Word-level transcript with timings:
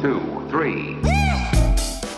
two, 0.00 0.46
three. 0.48 0.94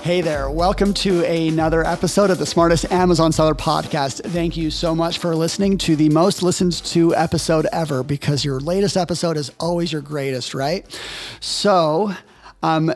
Hey 0.02 0.20
there, 0.20 0.48
welcome 0.48 0.94
to 0.94 1.24
another 1.24 1.84
episode 1.84 2.30
of 2.30 2.38
the 2.38 2.46
Smartest 2.46 2.92
Amazon 2.92 3.32
Seller 3.32 3.56
Podcast. 3.56 4.22
Thank 4.22 4.56
you 4.56 4.70
so 4.70 4.94
much 4.94 5.18
for 5.18 5.34
listening 5.34 5.78
to 5.78 5.96
the 5.96 6.08
most 6.10 6.44
listened 6.44 6.74
to 6.84 7.12
episode 7.16 7.66
ever 7.72 8.04
because 8.04 8.44
your 8.44 8.60
latest 8.60 8.96
episode 8.96 9.36
is 9.36 9.50
always 9.58 9.92
your 9.92 10.00
greatest, 10.00 10.54
right? 10.54 10.86
So, 11.40 12.12
um, 12.62 12.94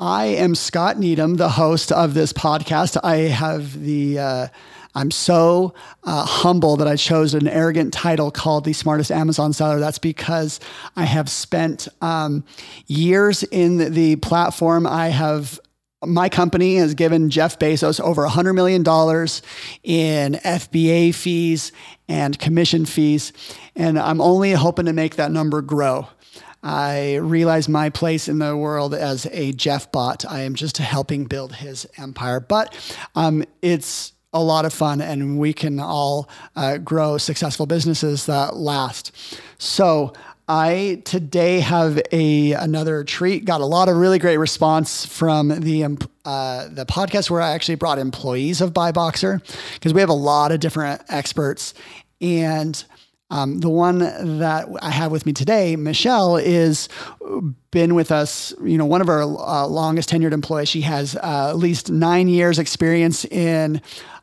I 0.00 0.24
am 0.24 0.54
Scott 0.54 0.98
Needham, 0.98 1.36
the 1.36 1.50
host 1.50 1.92
of 1.92 2.14
this 2.14 2.32
podcast. 2.32 2.98
I 3.04 3.16
have 3.16 3.78
the 3.82 4.18
uh, 4.18 4.48
I'm 4.94 5.10
so 5.10 5.74
uh, 6.04 6.24
humble 6.24 6.76
that 6.76 6.88
I 6.88 6.96
chose 6.96 7.34
an 7.34 7.48
arrogant 7.48 7.92
title 7.94 8.30
called 8.30 8.64
the 8.64 8.72
smartest 8.72 9.10
Amazon 9.10 9.52
seller. 9.52 9.78
That's 9.78 9.98
because 9.98 10.60
I 10.96 11.04
have 11.04 11.30
spent 11.30 11.88
um, 12.00 12.44
years 12.86 13.42
in 13.44 13.92
the 13.92 14.16
platform. 14.16 14.86
I 14.86 15.08
have 15.08 15.58
my 16.04 16.28
company 16.28 16.76
has 16.76 16.94
given 16.94 17.30
Jeff 17.30 17.60
Bezos 17.60 18.00
over 18.00 18.26
$100 18.26 18.54
million 18.54 18.82
in 19.84 20.40
FBA 20.40 21.14
fees 21.14 21.70
and 22.08 22.38
commission 22.38 22.84
fees. 22.86 23.32
And 23.76 23.98
I'm 23.98 24.20
only 24.20 24.52
hoping 24.52 24.86
to 24.86 24.92
make 24.92 25.16
that 25.16 25.30
number 25.30 25.62
grow. 25.62 26.08
I 26.62 27.16
realize 27.16 27.68
my 27.68 27.90
place 27.90 28.28
in 28.28 28.38
the 28.38 28.56
world 28.56 28.94
as 28.94 29.26
a 29.26 29.52
Jeff 29.52 29.90
bot. 29.90 30.24
I 30.24 30.40
am 30.40 30.54
just 30.54 30.78
helping 30.78 31.24
build 31.24 31.54
his 31.54 31.86
empire. 31.96 32.40
But 32.40 32.74
um, 33.14 33.44
it's 33.62 34.12
a 34.32 34.42
lot 34.42 34.64
of 34.64 34.72
fun 34.72 35.00
and 35.00 35.38
we 35.38 35.52
can 35.52 35.78
all 35.78 36.28
uh, 36.56 36.78
grow 36.78 37.18
successful 37.18 37.66
businesses 37.66 38.26
that 38.26 38.56
last. 38.56 39.12
So, 39.58 40.12
I 40.48 41.00
today 41.04 41.60
have 41.60 42.00
a 42.10 42.52
another 42.52 43.04
treat. 43.04 43.44
Got 43.44 43.60
a 43.60 43.66
lot 43.66 43.88
of 43.88 43.96
really 43.96 44.18
great 44.18 44.38
response 44.38 45.06
from 45.06 45.48
the 45.48 45.84
uh, 46.24 46.68
the 46.68 46.84
podcast 46.84 47.30
where 47.30 47.40
I 47.40 47.52
actually 47.52 47.76
brought 47.76 47.98
employees 47.98 48.60
of 48.60 48.72
BuyBoxer 48.72 49.40
because 49.74 49.94
we 49.94 50.00
have 50.00 50.10
a 50.10 50.14
lot 50.14 50.52
of 50.52 50.60
different 50.60 51.02
experts 51.08 51.74
and. 52.20 52.82
Um, 53.30 53.60
the 53.60 53.70
one 53.70 54.00
that 54.40 54.68
I 54.82 54.90
have 54.90 55.10
with 55.10 55.24
me 55.24 55.32
today, 55.32 55.74
Michelle, 55.74 56.36
is 56.36 56.90
been 57.70 57.94
with 57.94 58.12
us. 58.12 58.52
You 58.62 58.76
know, 58.76 58.84
one 58.84 59.00
of 59.00 59.08
our 59.08 59.22
uh, 59.22 59.66
longest 59.66 60.10
tenured 60.10 60.32
employees. 60.32 60.68
She 60.68 60.82
has 60.82 61.16
uh, 61.16 61.48
at 61.48 61.56
least 61.56 61.90
nine 61.90 62.28
years 62.28 62.58
experience 62.58 63.24
in 63.24 63.80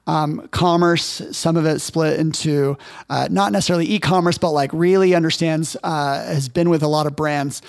um, 0.10 0.48
commerce. 0.50 1.22
Some 1.32 1.56
of 1.56 1.68
it 1.68 1.80
split 1.80 2.20
into 2.20 2.78
uh, 3.12 3.28
not 3.30 3.52
necessarily 3.52 3.90
e-commerce, 3.92 4.40
but 4.40 4.52
like 4.52 4.72
really 4.74 5.14
understands, 5.14 5.78
uh, 5.84 6.24
has 6.26 6.50
been 6.50 6.70
with 6.70 6.82
a 6.82 6.88
lot 6.88 7.06
of 7.06 7.16
brands. 7.16 7.62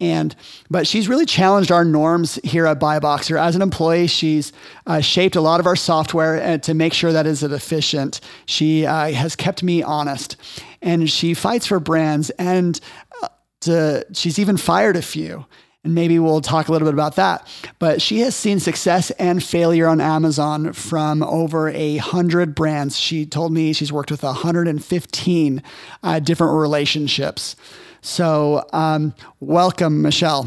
And 0.00 0.36
but 0.70 0.86
she's 0.86 1.08
really 1.08 1.26
challenged 1.26 1.72
our 1.72 1.84
norms 1.84 2.38
here 2.44 2.66
at 2.66 2.78
BuyBoxer. 2.78 3.40
As 3.40 3.56
an 3.56 3.62
employee, 3.62 4.06
she's 4.06 4.52
uh, 4.86 5.00
shaped 5.00 5.34
a 5.34 5.40
lot 5.40 5.60
of 5.60 5.66
our 5.66 5.74
software 5.74 6.40
uh, 6.40 6.58
to 6.58 6.74
make 6.74 6.92
sure 6.92 7.12
that 7.12 7.26
is 7.26 7.42
efficient. 7.42 8.20
She 8.46 8.86
uh, 8.86 9.10
has 9.10 9.34
kept 9.34 9.62
me 9.62 9.82
honest, 9.82 10.36
and 10.82 11.10
she 11.10 11.34
fights 11.34 11.66
for 11.66 11.80
brands. 11.80 12.30
And 12.38 12.78
uh, 13.22 13.28
to, 13.62 14.06
she's 14.12 14.38
even 14.38 14.56
fired 14.56 14.96
a 14.96 15.02
few 15.02 15.46
and 15.88 15.94
maybe 15.94 16.18
we'll 16.18 16.42
talk 16.42 16.68
a 16.68 16.72
little 16.72 16.86
bit 16.86 16.92
about 16.92 17.16
that. 17.16 17.48
But 17.78 18.02
she 18.02 18.20
has 18.20 18.36
seen 18.36 18.60
success 18.60 19.10
and 19.12 19.42
failure 19.42 19.86
on 19.86 20.02
Amazon 20.02 20.74
from 20.74 21.22
over 21.22 21.70
a 21.70 21.96
hundred 21.96 22.54
brands. 22.54 22.98
She 22.98 23.24
told 23.24 23.52
me 23.52 23.72
she's 23.72 23.90
worked 23.90 24.10
with 24.10 24.22
115 24.22 25.62
uh, 26.02 26.18
different 26.20 26.60
relationships. 26.60 27.56
So, 28.02 28.66
um, 28.74 29.14
welcome, 29.40 30.02
Michelle. 30.02 30.44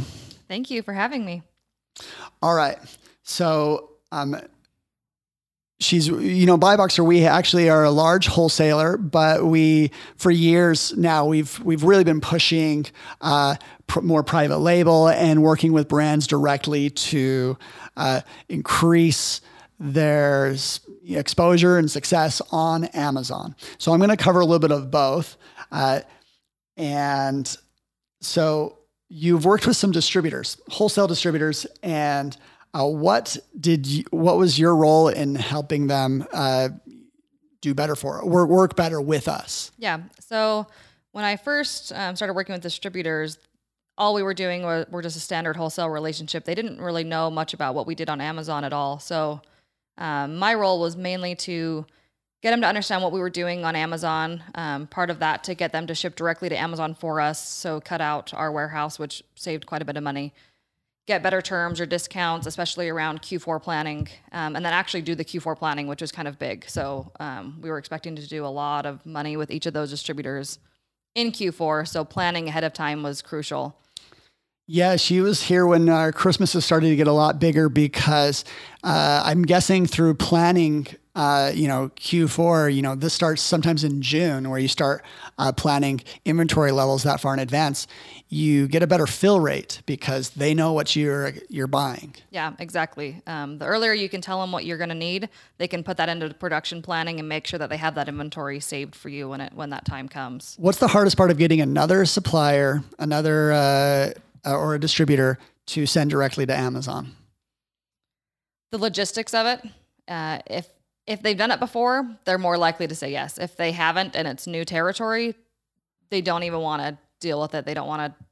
Thank 0.47 0.69
you 0.69 0.83
for 0.83 0.93
having 0.93 1.25
me. 1.25 1.41
All 2.43 2.53
right. 2.53 2.77
So, 3.23 3.89
um, 4.11 4.37
she's 5.81 6.07
you 6.07 6.45
know 6.45 6.57
BuyBoxer 6.57 7.05
we 7.05 7.25
actually 7.25 7.69
are 7.69 7.83
a 7.83 7.91
large 7.91 8.27
wholesaler 8.27 8.97
but 8.97 9.45
we 9.45 9.91
for 10.15 10.31
years 10.31 10.95
now 10.95 11.25
we've 11.25 11.59
we've 11.59 11.83
really 11.83 12.03
been 12.03 12.21
pushing 12.21 12.85
uh, 13.21 13.55
pr- 13.87 14.01
more 14.01 14.23
private 14.23 14.59
label 14.59 15.09
and 15.09 15.41
working 15.43 15.73
with 15.73 15.87
brands 15.87 16.27
directly 16.27 16.89
to 16.89 17.57
uh, 17.97 18.21
increase 18.47 19.41
their 19.79 20.55
exposure 21.09 21.77
and 21.77 21.89
success 21.89 22.41
on 22.51 22.85
Amazon. 22.85 23.55
So 23.79 23.91
I'm 23.91 23.99
going 23.99 24.11
to 24.11 24.17
cover 24.17 24.39
a 24.39 24.45
little 24.45 24.59
bit 24.59 24.71
of 24.71 24.91
both. 24.91 25.37
Uh, 25.71 26.01
and 26.77 27.57
so 28.21 28.77
you've 29.09 29.43
worked 29.43 29.65
with 29.65 29.75
some 29.75 29.91
distributors, 29.91 30.61
wholesale 30.69 31.07
distributors, 31.07 31.65
and 31.81 32.37
uh, 32.73 32.85
what 32.85 33.37
did 33.59 33.85
you, 33.85 34.03
what 34.11 34.37
was 34.37 34.57
your 34.57 34.75
role 34.75 35.09
in 35.09 35.35
helping 35.35 35.87
them 35.87 36.25
uh, 36.31 36.69
do 37.61 37.73
better 37.73 37.95
for 37.95 38.25
work, 38.25 38.49
work 38.49 38.75
better 38.75 39.01
with 39.01 39.27
us? 39.27 39.71
Yeah. 39.77 40.01
So 40.19 40.67
when 41.11 41.25
I 41.25 41.35
first 41.35 41.91
um, 41.93 42.15
started 42.15 42.33
working 42.33 42.53
with 42.53 42.61
distributors, 42.61 43.37
all 43.97 44.13
we 44.13 44.23
were 44.23 44.33
doing 44.33 44.63
was 44.63 44.85
we're 44.89 45.01
just 45.01 45.17
a 45.17 45.19
standard 45.19 45.55
wholesale 45.55 45.89
relationship. 45.89 46.45
They 46.45 46.55
didn't 46.55 46.79
really 46.79 47.03
know 47.03 47.29
much 47.29 47.53
about 47.53 47.75
what 47.75 47.85
we 47.85 47.95
did 47.95 48.09
on 48.09 48.21
Amazon 48.21 48.63
at 48.63 48.73
all. 48.73 48.99
So 48.99 49.41
um, 49.97 50.37
my 50.37 50.53
role 50.53 50.79
was 50.79 50.95
mainly 50.95 51.35
to 51.35 51.85
get 52.41 52.51
them 52.51 52.61
to 52.61 52.67
understand 52.67 53.03
what 53.03 53.11
we 53.11 53.19
were 53.19 53.29
doing 53.29 53.65
on 53.65 53.75
Amazon. 53.75 54.41
Um, 54.55 54.87
part 54.87 55.09
of 55.09 55.19
that 55.19 55.43
to 55.43 55.53
get 55.55 55.71
them 55.71 55.87
to 55.87 55.93
ship 55.93 56.15
directly 56.15 56.49
to 56.49 56.57
Amazon 56.57 56.95
for 56.95 57.19
us. 57.21 57.45
So 57.45 57.79
cut 57.81 58.01
out 58.01 58.33
our 58.33 58.51
warehouse, 58.51 58.97
which 58.97 59.23
saved 59.35 59.65
quite 59.65 59.81
a 59.81 59.85
bit 59.85 59.97
of 59.97 60.03
money. 60.03 60.33
Get 61.11 61.23
better 61.23 61.41
terms 61.41 61.81
or 61.81 61.85
discounts, 61.85 62.47
especially 62.47 62.87
around 62.87 63.21
Q4 63.21 63.61
planning, 63.61 64.07
um, 64.31 64.55
and 64.55 64.63
then 64.63 64.71
actually 64.71 65.01
do 65.01 65.13
the 65.13 65.25
Q4 65.25 65.57
planning, 65.57 65.87
which 65.87 65.99
was 65.99 66.09
kind 66.09 66.25
of 66.25 66.39
big. 66.39 66.63
So 66.69 67.11
um, 67.19 67.59
we 67.61 67.69
were 67.69 67.77
expecting 67.77 68.15
to 68.15 68.25
do 68.25 68.45
a 68.45 68.47
lot 68.47 68.85
of 68.85 69.05
money 69.05 69.35
with 69.35 69.51
each 69.51 69.65
of 69.65 69.73
those 69.73 69.89
distributors 69.89 70.57
in 71.13 71.33
Q4. 71.33 71.85
So 71.85 72.05
planning 72.05 72.47
ahead 72.47 72.63
of 72.63 72.71
time 72.71 73.03
was 73.03 73.21
crucial. 73.21 73.75
Yeah, 74.67 74.95
she 74.95 75.19
was 75.19 75.43
here 75.43 75.67
when 75.67 75.89
our 75.89 76.13
Christmas 76.13 76.55
is 76.55 76.63
starting 76.63 76.91
to 76.91 76.95
get 76.95 77.07
a 77.07 77.11
lot 77.11 77.41
bigger 77.41 77.67
because 77.67 78.45
uh, 78.85 79.21
I'm 79.25 79.41
guessing 79.41 79.87
through 79.87 80.13
planning, 80.13 80.87
uh, 81.13 81.51
you 81.53 81.67
know, 81.67 81.89
Q4, 81.97 82.73
you 82.73 82.81
know, 82.81 82.95
this 82.95 83.13
starts 83.13 83.41
sometimes 83.41 83.83
in 83.83 84.01
June 84.01 84.49
where 84.49 84.59
you 84.59 84.69
start 84.69 85.03
uh, 85.37 85.51
planning 85.51 86.01
inventory 86.23 86.71
levels 86.71 87.03
that 87.03 87.19
far 87.19 87.33
in 87.33 87.39
advance. 87.39 87.85
You 88.29 88.69
get 88.69 88.81
a 88.81 88.87
better 88.87 89.05
fill 89.05 89.41
rate 89.41 89.81
because 89.85 90.29
they 90.29 90.53
know 90.53 90.71
what 90.71 90.95
you're 90.95 91.33
you're 91.49 91.67
buying. 91.67 92.15
Yeah, 92.29 92.53
exactly. 92.59 93.21
Um, 93.27 93.57
the 93.57 93.65
earlier 93.65 93.91
you 93.91 94.07
can 94.07 94.21
tell 94.21 94.39
them 94.39 94.53
what 94.53 94.63
you're 94.63 94.77
going 94.77 94.89
to 94.89 94.95
need, 94.95 95.27
they 95.57 95.67
can 95.67 95.83
put 95.83 95.97
that 95.97 96.07
into 96.07 96.33
production 96.33 96.81
planning 96.81 97.19
and 97.19 97.27
make 97.27 97.45
sure 97.45 97.59
that 97.59 97.69
they 97.69 97.77
have 97.77 97.95
that 97.95 98.07
inventory 98.07 98.61
saved 98.61 98.95
for 98.95 99.09
you 99.09 99.27
when 99.27 99.41
it 99.41 99.51
when 99.53 99.69
that 99.71 99.83
time 99.83 100.07
comes. 100.07 100.55
What's 100.59 100.79
the 100.79 100.87
hardest 100.87 101.17
part 101.17 101.29
of 101.29 101.37
getting 101.37 101.59
another 101.59 102.05
supplier, 102.05 102.83
another 102.99 103.51
uh, 103.51 104.11
uh, 104.45 104.57
or 104.57 104.75
a 104.75 104.79
distributor 104.79 105.37
to 105.67 105.85
send 105.85 106.09
directly 106.09 106.45
to 106.45 106.55
Amazon? 106.55 107.15
The 108.71 108.77
logistics 108.77 109.33
of 109.33 109.45
it. 109.45 109.69
Uh, 110.07 110.39
if 110.47 110.67
if 111.07 111.21
they've 111.21 111.37
done 111.37 111.51
it 111.51 111.59
before, 111.59 112.17
they're 112.25 112.37
more 112.37 112.57
likely 112.57 112.87
to 112.87 112.95
say 112.95 113.11
yes. 113.11 113.37
If 113.37 113.55
they 113.55 113.71
haven't 113.71 114.15
and 114.15 114.27
it's 114.27 114.47
new 114.47 114.65
territory, 114.65 115.35
they 116.09 116.21
don't 116.21 116.43
even 116.43 116.59
want 116.59 116.81
to 116.81 116.97
deal 117.19 117.41
with 117.41 117.55
it. 117.55 117.65
They 117.65 117.73
don't 117.73 117.87
want 117.87 118.13
to. 118.13 118.25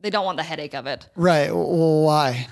They 0.00 0.10
don't 0.10 0.24
want 0.24 0.36
the 0.36 0.44
headache 0.44 0.74
of 0.74 0.86
it. 0.86 1.08
Right. 1.16 1.50
Well, 1.52 2.02
why? 2.02 2.46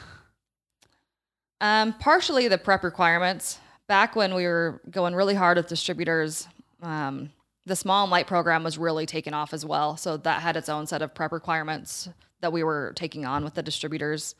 Um, 1.61 1.93
partially 1.95 2.49
the 2.49 2.59
prep 2.59 2.83
requirements. 2.83 3.59
Back 3.87 4.17
when 4.17 4.35
we 4.35 4.45
were 4.45 4.81
going 4.91 5.15
really 5.15 5.35
hard 5.35 5.57
with 5.57 5.69
distributors, 5.69 6.49
um, 6.83 7.31
the 7.67 7.77
small 7.77 8.03
and 8.03 8.11
light 8.11 8.27
program 8.27 8.65
was 8.65 8.79
really 8.79 9.07
taken 9.07 9.35
off 9.35 9.53
as 9.53 9.65
well. 9.65 9.97
So 9.97 10.17
that 10.17 10.43
had 10.43 10.57
its 10.57 10.69
own 10.69 10.87
set 10.87 11.03
of 11.03 11.15
prep 11.15 11.31
requirements 11.31 12.09
that 12.41 12.53
we 12.53 12.65
were 12.65 12.93
taking 12.97 13.25
on 13.25 13.45
with 13.45 13.55
the 13.55 13.63
distributors. 13.63 14.35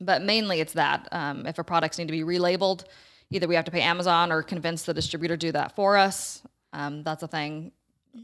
But 0.00 0.22
mainly 0.22 0.60
it's 0.60 0.72
that. 0.72 1.06
Um, 1.12 1.46
if 1.46 1.58
a 1.58 1.64
products 1.64 1.98
need 1.98 2.08
to 2.08 2.12
be 2.12 2.22
relabeled, 2.22 2.84
either 3.30 3.46
we 3.46 3.54
have 3.54 3.64
to 3.64 3.70
pay 3.70 3.82
Amazon 3.82 4.32
or 4.32 4.42
convince 4.42 4.82
the 4.82 4.94
distributor 4.94 5.36
to 5.36 5.46
do 5.46 5.52
that 5.52 5.74
for 5.74 5.96
us. 5.96 6.42
Um, 6.72 7.02
that's 7.02 7.22
a 7.22 7.28
thing 7.28 7.72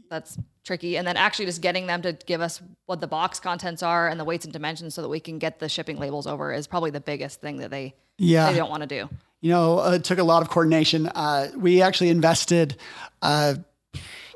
that's 0.09 0.37
tricky. 0.63 0.97
And 0.97 1.07
then 1.07 1.17
actually 1.17 1.45
just 1.45 1.61
getting 1.61 1.87
them 1.87 2.01
to 2.01 2.13
give 2.13 2.41
us 2.41 2.61
what 2.85 3.01
the 3.01 3.07
box 3.07 3.39
contents 3.39 3.83
are 3.83 4.07
and 4.07 4.19
the 4.19 4.25
weights 4.25 4.45
and 4.45 4.53
dimensions 4.53 4.93
so 4.93 5.01
that 5.01 5.09
we 5.09 5.19
can 5.19 5.39
get 5.39 5.59
the 5.59 5.69
shipping 5.69 5.97
labels 5.97 6.27
over 6.27 6.51
is 6.51 6.67
probably 6.67 6.91
the 6.91 6.99
biggest 6.99 7.41
thing 7.41 7.57
that 7.57 7.71
they 7.71 7.93
yeah. 8.17 8.51
they 8.51 8.57
don't 8.57 8.69
want 8.69 8.81
to 8.81 8.87
do. 8.87 9.09
You 9.41 9.51
know, 9.51 9.79
uh, 9.79 9.91
it 9.91 10.03
took 10.03 10.17
a 10.17 10.23
lot 10.23 10.41
of 10.41 10.49
coordination. 10.49 11.07
Uh, 11.07 11.51
we 11.55 11.81
actually 11.81 12.09
invested 12.09 12.77
uh, 13.21 13.55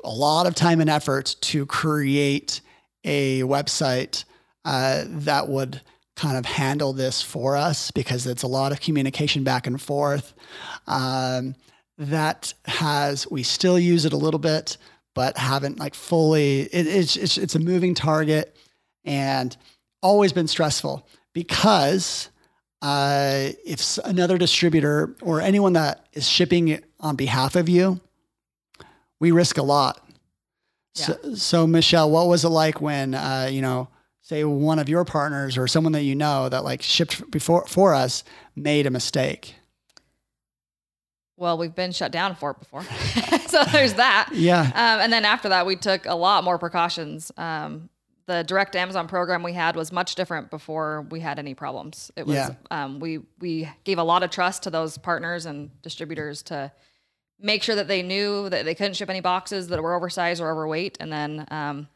a 0.04 0.10
lot 0.10 0.46
of 0.46 0.54
time 0.54 0.80
and 0.80 0.88
effort 0.88 1.36
to 1.40 1.66
create 1.66 2.60
a 3.04 3.40
website 3.42 4.24
uh, 4.64 5.04
that 5.06 5.48
would 5.48 5.80
kind 6.20 6.36
of 6.36 6.44
handle 6.44 6.92
this 6.92 7.22
for 7.22 7.56
us 7.56 7.90
because 7.90 8.26
it's 8.26 8.42
a 8.42 8.46
lot 8.46 8.72
of 8.72 8.80
communication 8.80 9.42
back 9.42 9.66
and 9.66 9.80
forth. 9.80 10.34
Um, 10.86 11.54
that 11.96 12.52
has 12.66 13.30
we 13.30 13.42
still 13.42 13.78
use 13.78 14.04
it 14.04 14.12
a 14.12 14.18
little 14.18 14.38
bit, 14.38 14.76
but 15.14 15.38
haven't 15.38 15.78
like 15.78 15.94
fully. 15.94 16.60
It, 16.60 16.86
it's, 16.86 17.16
it's 17.16 17.38
it's 17.38 17.54
a 17.54 17.58
moving 17.58 17.94
target 17.94 18.54
and 19.04 19.56
always 20.02 20.32
been 20.32 20.46
stressful 20.46 21.06
because 21.32 22.28
uh, 22.82 23.48
if 23.64 23.98
another 24.04 24.36
distributor 24.36 25.16
or 25.22 25.40
anyone 25.40 25.72
that 25.72 26.06
is 26.12 26.28
shipping 26.28 26.82
on 27.00 27.16
behalf 27.16 27.56
of 27.56 27.66
you, 27.68 27.98
we 29.20 29.30
risk 29.30 29.56
a 29.56 29.62
lot. 29.62 30.06
So, 30.94 31.34
so 31.34 31.66
Michelle, 31.66 32.10
what 32.10 32.26
was 32.28 32.44
it 32.44 32.48
like 32.48 32.82
when 32.82 33.14
uh, 33.14 33.48
you 33.50 33.62
know, 33.62 33.88
say 34.30 34.44
one 34.44 34.78
of 34.78 34.88
your 34.88 35.04
partners 35.04 35.58
or 35.58 35.66
someone 35.66 35.92
that 35.92 36.02
you 36.04 36.14
know 36.14 36.48
that 36.48 36.62
like 36.62 36.82
shipped 36.82 37.30
before 37.32 37.66
for 37.66 37.92
us 37.92 38.22
made 38.54 38.86
a 38.86 38.90
mistake? 38.90 39.56
Well, 41.36 41.58
we've 41.58 41.74
been 41.74 41.90
shut 41.92 42.12
down 42.12 42.36
for 42.36 42.52
it 42.52 42.58
before. 42.60 42.82
so 43.48 43.64
there's 43.72 43.94
that. 43.94 44.28
Yeah. 44.32 44.60
Um, 44.62 45.00
and 45.00 45.12
then 45.12 45.24
after 45.24 45.48
that, 45.48 45.66
we 45.66 45.74
took 45.74 46.06
a 46.06 46.14
lot 46.14 46.44
more 46.44 46.58
precautions. 46.58 47.32
Um, 47.36 47.88
the 48.26 48.44
direct 48.44 48.76
Amazon 48.76 49.08
program 49.08 49.42
we 49.42 49.52
had 49.54 49.74
was 49.74 49.90
much 49.90 50.14
different 50.14 50.50
before 50.50 51.06
we 51.10 51.18
had 51.18 51.38
any 51.40 51.54
problems. 51.54 52.12
It 52.14 52.26
was 52.26 52.36
Yeah. 52.36 52.50
um, 52.70 53.00
we 53.00 53.18
we 53.40 53.68
gave 53.82 53.98
a 53.98 54.04
lot 54.04 54.22
of 54.22 54.30
trust 54.30 54.62
to 54.64 54.70
those 54.70 54.96
partners 54.98 55.46
and 55.46 55.70
distributors 55.82 56.42
to 56.44 56.70
make 57.40 57.62
sure 57.64 57.74
that 57.74 57.88
they 57.88 58.02
knew 58.02 58.48
that 58.50 58.64
they 58.64 58.74
couldn't 58.76 58.94
ship 58.94 59.10
any 59.10 59.20
boxes 59.20 59.68
that 59.68 59.82
were 59.82 59.94
oversized 59.94 60.40
or 60.40 60.50
overweight, 60.52 60.98
and 61.00 61.10
then 61.10 61.46
um, 61.50 61.88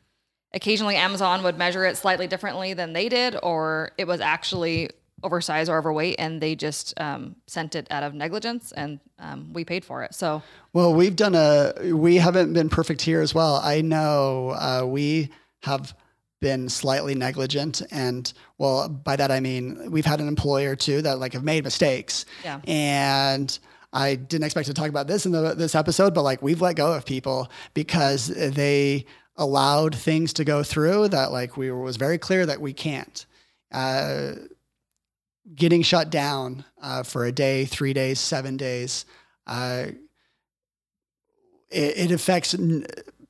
occasionally 0.54 0.96
Amazon 0.96 1.42
would 1.42 1.58
measure 1.58 1.84
it 1.84 1.96
slightly 1.96 2.26
differently 2.26 2.72
than 2.72 2.92
they 2.92 3.08
did, 3.08 3.36
or 3.42 3.92
it 3.98 4.06
was 4.06 4.20
actually 4.20 4.90
oversized 5.22 5.70
or 5.70 5.78
overweight, 5.78 6.16
and 6.18 6.40
they 6.40 6.54
just 6.54 6.98
um, 7.00 7.34
sent 7.46 7.74
it 7.74 7.86
out 7.90 8.02
of 8.02 8.14
negligence, 8.14 8.72
and 8.72 9.00
um, 9.18 9.52
we 9.52 9.64
paid 9.64 9.84
for 9.84 10.02
it. 10.02 10.14
So 10.14 10.42
Well, 10.72 10.94
we've 10.94 11.16
done 11.16 11.34
a. 11.34 11.92
We 11.92 12.16
haven't 12.16 12.52
been 12.52 12.68
perfect 12.68 13.02
here 13.02 13.20
as 13.20 13.34
well. 13.34 13.56
I 13.56 13.80
know 13.80 14.50
uh, 14.50 14.86
we 14.86 15.30
have 15.62 15.94
been 16.40 16.68
slightly 16.68 17.14
negligent, 17.14 17.82
and 17.90 18.32
well, 18.58 18.88
by 18.88 19.16
that 19.16 19.30
I 19.30 19.40
mean 19.40 19.90
we've 19.90 20.06
had 20.06 20.20
an 20.20 20.28
employer 20.28 20.72
or 20.72 20.76
two 20.76 21.02
that 21.02 21.18
like 21.18 21.32
have 21.32 21.44
made 21.44 21.64
mistakes. 21.64 22.26
Yeah. 22.44 22.60
And 22.66 23.58
I 23.92 24.16
didn't 24.16 24.44
expect 24.44 24.66
to 24.66 24.74
talk 24.74 24.88
about 24.88 25.06
this 25.06 25.24
in 25.24 25.32
the, 25.32 25.54
this 25.54 25.74
episode, 25.74 26.14
but 26.14 26.22
like 26.22 26.42
we've 26.42 26.60
let 26.60 26.76
go 26.76 26.92
of 26.92 27.06
people 27.06 27.50
because 27.74 28.26
they 28.26 29.06
allowed 29.36 29.94
things 29.94 30.32
to 30.34 30.44
go 30.44 30.62
through 30.62 31.08
that 31.08 31.32
like 31.32 31.56
we 31.56 31.70
were, 31.70 31.80
was 31.80 31.96
very 31.96 32.18
clear 32.18 32.46
that 32.46 32.60
we 32.60 32.72
can't. 32.72 33.26
Uh, 33.72 34.32
getting 35.54 35.82
shut 35.82 36.10
down 36.10 36.64
uh, 36.80 37.02
for 37.02 37.24
a 37.24 37.32
day, 37.32 37.64
three 37.64 37.92
days, 37.92 38.18
seven 38.18 38.56
days. 38.56 39.04
Uh, 39.46 39.86
it, 41.70 41.98
it 41.98 42.10
affects 42.12 42.54
n- 42.54 42.86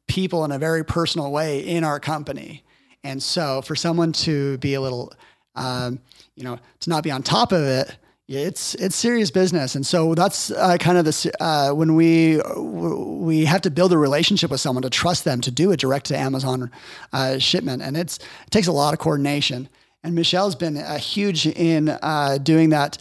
people 0.06 0.45
in 0.45 0.53
a 0.53 0.59
very 0.59 0.85
personal 0.85 1.33
way 1.33 1.61
in 1.61 1.83
our 1.83 1.99
company. 1.99 2.62
And 3.03 3.23
so 3.23 3.62
for 3.62 3.75
someone 3.75 4.12
to 4.12 4.59
be 4.59 4.75
a 4.75 4.81
little, 4.81 5.12
um, 5.55 6.01
you 6.37 6.45
know, 6.45 6.59
to 6.81 6.91
not 6.91 7.03
be 7.03 7.11
on 7.11 7.23
top 7.23 7.53
of 7.53 7.62
it, 7.62 7.97
it's 8.29 8.75
it's 8.76 8.97
serious 8.97 9.31
business, 9.31 9.75
and 9.75 9.85
so 9.85 10.15
that's 10.15 10.50
uh, 10.50 10.79
kind 10.79 10.97
of 10.97 11.05
the 11.05 11.32
uh, 11.41 11.73
when 11.73 11.94
we 11.94 12.41
we 12.56 13.44
have 13.44 13.61
to 13.62 13.71
build 13.71 13.93
a 13.93 13.99
relationship 13.99 14.50
with 14.50 14.61
someone 14.61 14.82
to 14.82 14.91
trust 14.91 15.25
them 15.25 15.41
to 15.43 15.50
do 15.50 15.73
a 15.73 15.76
direct 15.76 16.06
to 16.06 16.17
Amazon 16.17 16.71
uh, 17.12 17.38
shipment, 17.38 17.82
and 17.82 17.97
it's 17.97 18.19
it 18.19 18.50
takes 18.50 18.67
a 18.67 18.73
lot 18.73 18.94
of 18.94 18.99
coordination. 18.99 19.69
And 20.03 20.15
Michelle's 20.15 20.55
been 20.55 20.76
a 20.76 20.99
huge 20.99 21.47
in 21.47 21.88
uh, 21.88 22.38
doing 22.43 22.71
that. 22.71 22.99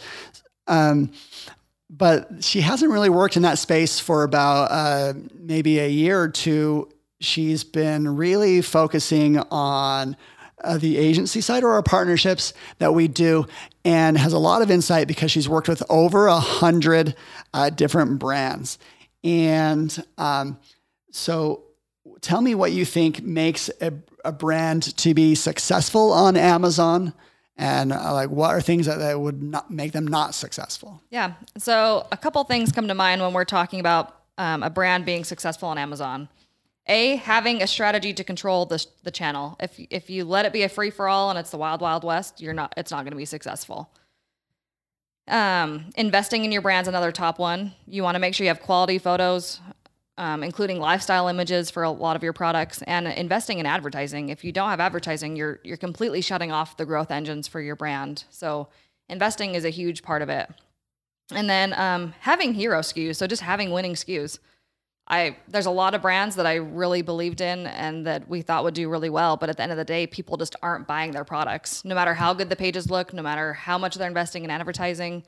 Um, 0.66 1.10
but 1.90 2.42
she 2.42 2.60
hasn't 2.60 2.90
really 2.90 3.10
worked 3.10 3.36
in 3.36 3.42
that 3.42 3.58
space 3.58 4.00
for 4.00 4.24
about 4.24 4.70
uh, 4.70 5.12
maybe 5.34 5.78
a 5.78 5.88
year 5.88 6.20
or 6.20 6.28
two. 6.28 6.88
She's 7.20 7.62
been 7.62 8.16
really 8.16 8.62
focusing 8.62 9.38
on 9.38 10.16
uh, 10.64 10.78
the 10.78 10.96
agency 10.96 11.40
side 11.40 11.62
or 11.62 11.72
our 11.72 11.82
partnerships 11.82 12.52
that 12.78 12.94
we 12.94 13.08
do, 13.08 13.46
and 13.84 14.18
has 14.18 14.32
a 14.32 14.38
lot 14.38 14.62
of 14.62 14.70
insight 14.70 15.06
because 15.06 15.30
she's 15.30 15.48
worked 15.48 15.68
with 15.68 15.82
over 15.88 16.26
a 16.26 16.40
hundred 16.40 17.14
uh, 17.52 17.70
different 17.70 18.18
brands. 18.18 18.78
And 19.22 20.04
um, 20.18 20.58
so, 21.10 21.64
tell 22.20 22.40
me 22.40 22.54
what 22.54 22.72
you 22.72 22.84
think 22.84 23.22
makes 23.22 23.70
a, 23.80 23.92
a 24.24 24.32
brand 24.32 24.96
to 24.98 25.14
be 25.14 25.34
successful 25.34 26.12
on 26.12 26.36
Amazon 26.36 27.14
and 27.56 27.92
uh, 27.92 28.12
like 28.12 28.30
what 28.30 28.50
are 28.50 28.60
things 28.60 28.86
that, 28.86 28.98
that 28.98 29.20
would 29.20 29.42
not 29.42 29.70
make 29.70 29.92
them 29.92 30.06
not 30.06 30.34
successful 30.34 31.00
Yeah. 31.10 31.34
So 31.58 32.06
a 32.10 32.16
couple 32.16 32.42
things 32.44 32.72
come 32.72 32.88
to 32.88 32.94
mind 32.94 33.22
when 33.22 33.32
we're 33.32 33.44
talking 33.44 33.80
about 33.80 34.22
um, 34.38 34.62
a 34.62 34.70
brand 34.70 35.04
being 35.04 35.24
successful 35.24 35.68
on 35.68 35.78
Amazon. 35.78 36.28
A, 36.86 37.16
having 37.16 37.62
a 37.62 37.66
strategy 37.66 38.12
to 38.12 38.24
control 38.24 38.66
the, 38.66 38.84
the 39.04 39.10
channel. 39.10 39.56
If, 39.58 39.80
if 39.90 40.10
you 40.10 40.24
let 40.24 40.44
it 40.44 40.52
be 40.52 40.62
a 40.62 40.68
free 40.68 40.90
for 40.90 41.08
all 41.08 41.30
and 41.30 41.38
it's 41.38 41.50
the 41.50 41.56
wild, 41.56 41.80
wild 41.80 42.04
west, 42.04 42.42
you're 42.42 42.52
not, 42.52 42.74
it's 42.76 42.90
not 42.90 43.04
going 43.04 43.12
to 43.12 43.16
be 43.16 43.24
successful. 43.24 43.90
Um, 45.26 45.86
investing 45.96 46.44
in 46.44 46.52
your 46.52 46.60
brand's 46.60 46.88
another 46.88 47.10
top 47.10 47.38
one. 47.38 47.72
You 47.86 48.02
want 48.02 48.16
to 48.16 48.18
make 48.18 48.34
sure 48.34 48.44
you 48.44 48.50
have 48.50 48.60
quality 48.60 48.98
photos, 48.98 49.60
um, 50.18 50.42
including 50.42 50.78
lifestyle 50.78 51.28
images 51.28 51.70
for 51.70 51.82
a 51.82 51.90
lot 51.90 52.16
of 52.16 52.22
your 52.22 52.34
products, 52.34 52.82
and 52.82 53.06
investing 53.06 53.58
in 53.58 53.64
advertising. 53.64 54.28
If 54.28 54.44
you 54.44 54.52
don't 54.52 54.68
have 54.68 54.80
advertising, 54.80 55.34
you're 55.34 55.60
you're 55.64 55.78
completely 55.78 56.20
shutting 56.20 56.52
off 56.52 56.76
the 56.76 56.84
growth 56.84 57.10
engines 57.10 57.48
for 57.48 57.60
your 57.60 57.74
brand. 57.74 58.24
So 58.28 58.68
investing 59.08 59.54
is 59.54 59.64
a 59.64 59.70
huge 59.70 60.02
part 60.02 60.20
of 60.20 60.28
it. 60.28 60.50
And 61.32 61.48
then 61.48 61.72
um, 61.72 62.14
having 62.20 62.52
hero 62.52 62.80
SKUs, 62.80 63.16
so 63.16 63.26
just 63.26 63.42
having 63.42 63.70
winning 63.70 63.94
SKUs. 63.94 64.38
I 65.06 65.36
there's 65.48 65.66
a 65.66 65.70
lot 65.70 65.94
of 65.94 66.02
brands 66.02 66.36
that 66.36 66.46
I 66.46 66.54
really 66.54 67.02
believed 67.02 67.40
in 67.40 67.66
and 67.66 68.06
that 68.06 68.28
we 68.28 68.42
thought 68.42 68.64
would 68.64 68.74
do 68.74 68.88
really 68.88 69.10
well, 69.10 69.36
but 69.36 69.48
at 69.50 69.56
the 69.56 69.62
end 69.62 69.72
of 69.72 69.78
the 69.78 69.84
day, 69.84 70.06
people 70.06 70.36
just 70.36 70.56
aren't 70.62 70.86
buying 70.86 71.10
their 71.12 71.24
products. 71.24 71.84
No 71.84 71.94
matter 71.94 72.14
how 72.14 72.32
good 72.32 72.48
the 72.48 72.56
pages 72.56 72.90
look, 72.90 73.12
no 73.12 73.22
matter 73.22 73.52
how 73.52 73.76
much 73.76 73.96
they're 73.96 74.08
investing 74.08 74.44
in 74.44 74.50
advertising, 74.50 75.24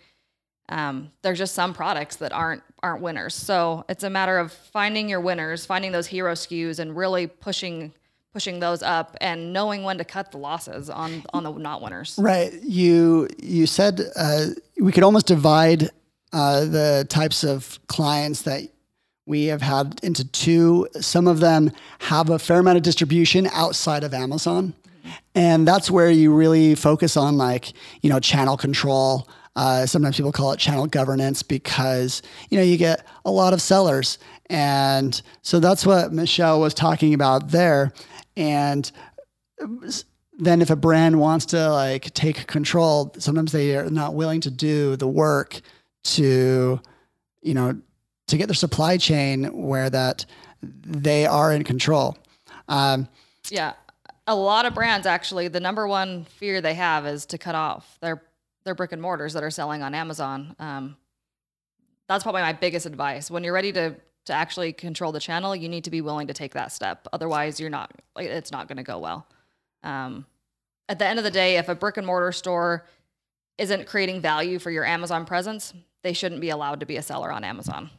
um, 0.70 1.12
there's 1.22 1.38
just 1.38 1.54
some 1.54 1.74
products 1.74 2.16
that 2.16 2.32
aren't 2.32 2.62
aren't 2.82 3.02
winners. 3.02 3.34
So 3.34 3.84
it's 3.88 4.02
a 4.02 4.10
matter 4.10 4.38
of 4.38 4.52
finding 4.52 5.08
your 5.08 5.20
winners, 5.20 5.66
finding 5.66 5.92
those 5.92 6.06
hero 6.06 6.32
SKUs, 6.32 6.78
and 6.78 6.96
really 6.96 7.26
pushing 7.26 7.92
pushing 8.32 8.60
those 8.60 8.82
up 8.82 9.16
and 9.22 9.52
knowing 9.52 9.82
when 9.82 9.96
to 9.96 10.04
cut 10.04 10.30
the 10.30 10.38
losses 10.38 10.90
on 10.90 11.22
on 11.32 11.42
the 11.42 11.52
not 11.52 11.82
winners. 11.82 12.18
right 12.20 12.52
you 12.62 13.28
you 13.42 13.66
said 13.66 14.00
uh, 14.14 14.46
we 14.78 14.92
could 14.92 15.02
almost 15.02 15.26
divide 15.26 15.90
uh, 16.32 16.66
the 16.66 17.06
types 17.08 17.44
of 17.44 17.78
clients 17.86 18.42
that 18.42 18.68
we 19.26 19.46
have 19.46 19.60
had 19.60 20.00
into 20.02 20.24
two 20.24 20.88
some 21.00 21.26
of 21.26 21.40
them 21.40 21.70
have 21.98 22.30
a 22.30 22.38
fair 22.38 22.60
amount 22.60 22.76
of 22.76 22.82
distribution 22.82 23.48
outside 23.52 24.04
of 24.04 24.14
amazon. 24.14 24.72
And 25.34 25.68
that's 25.68 25.90
where 25.90 26.10
you 26.10 26.34
really 26.34 26.74
focus 26.74 27.16
on 27.16 27.36
like 27.36 27.72
you 28.02 28.08
know 28.08 28.20
channel 28.20 28.56
control. 28.56 29.28
Uh, 29.54 29.86
sometimes 29.86 30.16
people 30.16 30.32
call 30.32 30.52
it 30.52 30.58
channel 30.58 30.86
governance 30.86 31.42
because 31.42 32.22
you 32.50 32.58
know 32.58 32.64
you 32.64 32.76
get 32.76 33.06
a 33.24 33.30
lot 33.30 33.52
of 33.52 33.60
sellers. 33.60 34.18
And 34.48 35.20
so 35.42 35.60
that's 35.60 35.84
what 35.84 36.12
michelle 36.12 36.60
was 36.60 36.74
talking 36.74 37.12
about 37.14 37.50
there. 37.50 37.92
And 38.36 38.90
then 40.38 40.60
if 40.60 40.70
a 40.70 40.76
brand 40.76 41.18
wants 41.18 41.46
to 41.46 41.70
like 41.70 42.12
take 42.12 42.46
control 42.46 43.14
sometimes 43.18 43.52
they 43.52 43.74
are 43.74 43.88
not 43.88 44.14
willing 44.14 44.40
to 44.42 44.50
do 44.50 44.94
the 44.96 45.08
work 45.08 45.60
to 46.04 46.78
you 47.40 47.54
know 47.54 47.80
to 48.28 48.36
get 48.36 48.46
their 48.46 48.54
supply 48.54 48.96
chain 48.96 49.44
where 49.52 49.88
that 49.90 50.26
they 50.62 51.26
are 51.26 51.52
in 51.52 51.64
control 51.64 52.16
um, 52.68 53.08
Yeah. 53.50 53.74
A 54.26 54.34
lot 54.34 54.66
of 54.66 54.74
brands 54.74 55.06
actually, 55.06 55.46
the 55.48 55.60
number 55.60 55.86
one 55.86 56.24
fear 56.24 56.60
they 56.60 56.74
have 56.74 57.06
is 57.06 57.26
to 57.26 57.38
cut 57.38 57.54
off 57.54 57.98
their 58.00 58.22
their 58.64 58.74
brick 58.74 58.90
and 58.90 59.00
mortars 59.00 59.34
that 59.34 59.44
are 59.44 59.50
selling 59.50 59.82
on 59.82 59.94
Amazon. 59.94 60.56
Um, 60.58 60.96
that's 62.08 62.24
probably 62.24 62.42
my 62.42 62.52
biggest 62.52 62.86
advice. 62.86 63.30
When 63.30 63.44
you're 63.44 63.54
ready 63.54 63.72
to 63.72 63.94
to 64.24 64.32
actually 64.32 64.72
control 64.72 65.12
the 65.12 65.20
channel, 65.20 65.54
you 65.54 65.68
need 65.68 65.84
to 65.84 65.90
be 65.90 66.00
willing 66.00 66.26
to 66.26 66.34
take 66.34 66.54
that 66.54 66.72
step. 66.72 67.06
Otherwise, 67.12 67.60
you're 67.60 67.70
not 67.70 67.92
it's 68.18 68.50
not 68.50 68.66
going 68.66 68.78
to 68.78 68.82
go 68.82 68.98
well. 68.98 69.28
Um, 69.84 70.26
at 70.88 70.98
the 70.98 71.06
end 71.06 71.20
of 71.20 71.24
the 71.24 71.30
day, 71.30 71.56
if 71.58 71.68
a 71.68 71.76
brick 71.76 71.96
and 71.96 72.06
mortar 72.06 72.32
store 72.32 72.84
isn't 73.58 73.86
creating 73.86 74.20
value 74.20 74.58
for 74.58 74.72
your 74.72 74.84
Amazon 74.84 75.24
presence, 75.24 75.72
they 76.02 76.12
shouldn't 76.12 76.40
be 76.40 76.50
allowed 76.50 76.80
to 76.80 76.86
be 76.86 76.96
a 76.96 77.02
seller 77.02 77.30
on 77.30 77.44
Amazon. 77.44 77.90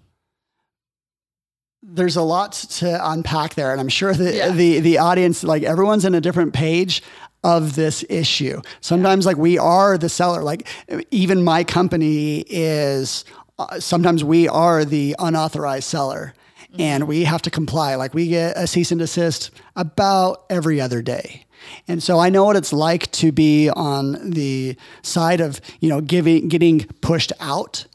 There's 1.83 2.15
a 2.15 2.21
lot 2.21 2.53
to 2.53 3.11
unpack 3.11 3.53
there 3.55 3.71
and 3.71 3.79
i'm 3.79 3.87
sure 3.89 4.13
the, 4.13 4.33
Yeah. 4.35 4.49
the 4.49 4.79
the 4.79 4.97
audience 4.97 5.43
like 5.43 5.63
everyone's 5.63 6.05
in 6.05 6.15
a 6.15 6.21
different 6.21 6.53
page 6.53 7.03
of 7.43 7.75
this 7.75 8.03
issue 8.09 8.61
sometimes 8.81 9.25
like 9.25 9.37
we 9.37 9.57
are 9.57 9.97
the 9.97 10.09
seller 10.09 10.41
like 10.43 10.67
even 11.11 11.43
my 11.43 11.63
company 11.63 12.39
is 12.47 13.25
uh, 13.59 13.79
sometimes 13.79 14.23
we 14.23 14.47
are 14.47 14.83
the 14.85 15.15
unauthorized 15.19 15.85
seller 15.87 16.33
and 16.79 17.07
we 17.07 17.23
have 17.23 17.41
to 17.43 17.49
comply 17.49 17.95
like 17.95 18.13
we 18.13 18.27
get 18.27 18.55
a 18.57 18.67
cease 18.67 18.91
and 18.91 18.99
desist 18.99 19.51
about 19.75 20.45
every 20.49 20.81
other 20.81 21.01
day 21.01 21.45
and 21.87 22.01
so 22.03 22.19
I 22.19 22.29
know 22.29 22.43
what 22.45 22.55
it's 22.55 22.71
like 22.71 23.11
to 23.13 23.31
be 23.31 23.69
on 23.69 24.29
the 24.29 24.77
side 25.01 25.41
of, 25.41 25.59
you 25.79 25.89
know, 25.89 25.99
giving, 26.01 26.47
getting 26.49 26.81
pushed 27.01 27.33
out. 27.41 27.87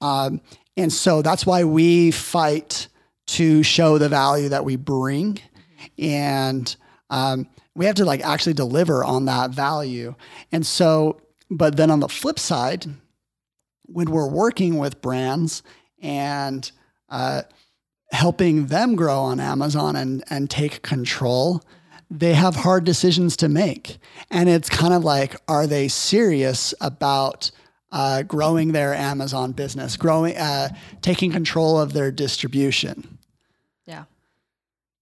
Um, 0.00 0.40
and 0.76 0.90
so 0.92 1.20
that's 1.20 1.44
why 1.44 1.62
we 1.64 2.10
fight 2.12 2.88
to 3.30 3.62
show 3.62 3.98
the 3.98 4.08
value 4.08 4.48
that 4.50 4.64
we 4.64 4.76
bring. 4.76 5.40
And 5.98 6.74
um, 7.10 7.48
we 7.74 7.86
have 7.86 7.96
to 7.96 8.04
like 8.04 8.20
actually 8.22 8.54
deliver 8.54 9.04
on 9.04 9.26
that 9.26 9.50
value. 9.50 10.14
And 10.52 10.66
so 10.66 11.20
but 11.50 11.76
then 11.76 11.90
on 11.90 12.00
the 12.00 12.08
flip 12.08 12.38
side, 12.38 12.86
when 13.82 14.10
we're 14.10 14.28
working 14.28 14.78
with 14.78 15.02
brands 15.02 15.64
and 16.00 16.70
uh, 17.08 17.42
helping 18.12 18.66
them 18.66 18.94
grow 18.94 19.18
on 19.18 19.40
Amazon 19.40 19.96
and, 19.96 20.22
and 20.30 20.48
take 20.48 20.82
control, 20.82 21.62
they 22.08 22.34
have 22.34 22.54
hard 22.54 22.84
decisions 22.84 23.36
to 23.38 23.48
make. 23.48 23.98
And 24.30 24.48
it's 24.48 24.68
kind 24.68 24.94
of 24.94 25.02
like, 25.02 25.36
are 25.48 25.66
they 25.66 25.88
serious 25.88 26.72
about 26.80 27.50
uh, 27.90 28.22
growing 28.22 28.70
their 28.70 28.94
Amazon 28.94 29.50
business, 29.50 29.96
growing, 29.96 30.36
uh, 30.36 30.68
taking 31.02 31.32
control 31.32 31.80
of 31.80 31.92
their 31.92 32.12
distribution? 32.12 33.18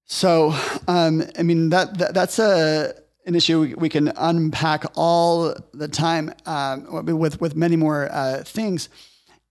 So, 0.08 0.54
um, 0.88 1.22
I 1.38 1.42
mean, 1.42 1.68
that, 1.68 1.98
that 1.98 2.14
that's 2.14 2.38
a, 2.38 2.94
an 3.26 3.34
issue 3.34 3.60
we, 3.60 3.74
we, 3.74 3.88
can 3.90 4.08
unpack 4.16 4.84
all 4.96 5.54
the 5.74 5.86
time 5.86 6.32
um, 6.46 7.04
with, 7.04 7.40
with 7.42 7.54
many 7.54 7.76
more 7.76 8.08
uh, 8.10 8.42
things. 8.42 8.88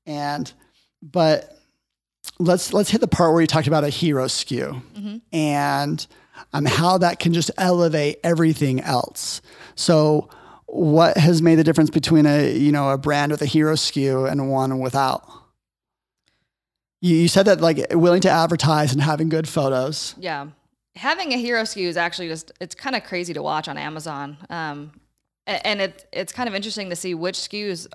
And, 0.08 0.52
but 1.02 1.56
let's, 2.40 2.74
let's 2.74 2.90
hit 2.90 3.02
the 3.02 3.08
part 3.08 3.34
where 3.34 3.42
you 3.42 3.48
talked 3.48 3.68
about 3.68 3.84
a 3.84 3.90
hero 3.90 4.26
SKU 4.26 4.82
mm-hmm. 4.96 5.18
and 5.32 6.08
um, 6.54 6.66
how 6.66 6.98
that 6.98 7.20
can 7.20 7.34
just 7.34 7.52
elevate 7.58 8.20
everything 8.24 8.82
else. 8.82 9.42
So, 9.76 10.30
what 10.66 11.16
has 11.18 11.42
made 11.42 11.56
the 11.56 11.64
difference 11.64 11.90
between 11.90 12.26
a 12.26 12.52
you 12.52 12.72
know 12.72 12.90
a 12.90 12.98
brand 12.98 13.32
with 13.32 13.42
a 13.42 13.46
hero 13.46 13.74
SKU 13.74 14.30
and 14.30 14.50
one 14.50 14.80
without? 14.80 15.28
You, 17.02 17.16
you 17.16 17.28
said 17.28 17.46
that 17.46 17.62
like 17.62 17.86
willing 17.92 18.22
to 18.22 18.30
advertise 18.30 18.94
and 18.94 19.02
having 19.02 19.30
good 19.30 19.48
photos. 19.48 20.16
Yeah, 20.18 20.48
having 20.96 21.34
a 21.34 21.38
hero 21.38 21.62
SKU 21.62 21.88
is 21.88 21.98
actually 21.98 22.28
just 22.28 22.52
it's 22.60 22.76
kind 22.76 22.96
of 22.96 23.04
crazy 23.04 23.34
to 23.34 23.42
watch 23.42 23.68
on 23.68 23.78
Amazon. 23.78 24.38
Um, 24.50 24.92
and 25.46 25.82
it 25.82 26.08
it's 26.12 26.34
kind 26.34 26.50
of 26.50 26.56
interesting 26.56 26.90
to 26.90 26.96
see 26.96 27.14
which 27.14 27.38
SKUs 27.38 27.88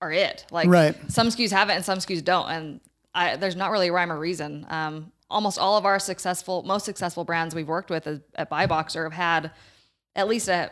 are 0.00 0.12
it. 0.12 0.46
Like 0.50 0.68
right. 0.68 0.96
some 1.10 1.28
SKUs 1.28 1.50
have 1.50 1.68
it 1.68 1.74
and 1.74 1.84
some 1.84 1.98
SKUs 1.98 2.24
don't, 2.24 2.48
and 2.48 2.80
I, 3.14 3.36
there's 3.36 3.56
not 3.56 3.70
really 3.70 3.88
a 3.88 3.92
rhyme 3.92 4.12
or 4.12 4.18
reason. 4.18 4.66
Um, 4.68 5.12
almost 5.30 5.58
all 5.58 5.76
of 5.76 5.84
our 5.84 5.98
successful, 5.98 6.62
most 6.62 6.84
successful 6.84 7.24
brands 7.24 7.54
we've 7.54 7.68
worked 7.68 7.90
with 7.90 8.06
at 8.06 8.50
Buyboxer 8.50 9.04
have 9.04 9.12
had 9.12 9.50
at 10.14 10.28
least 10.28 10.48
a 10.48 10.70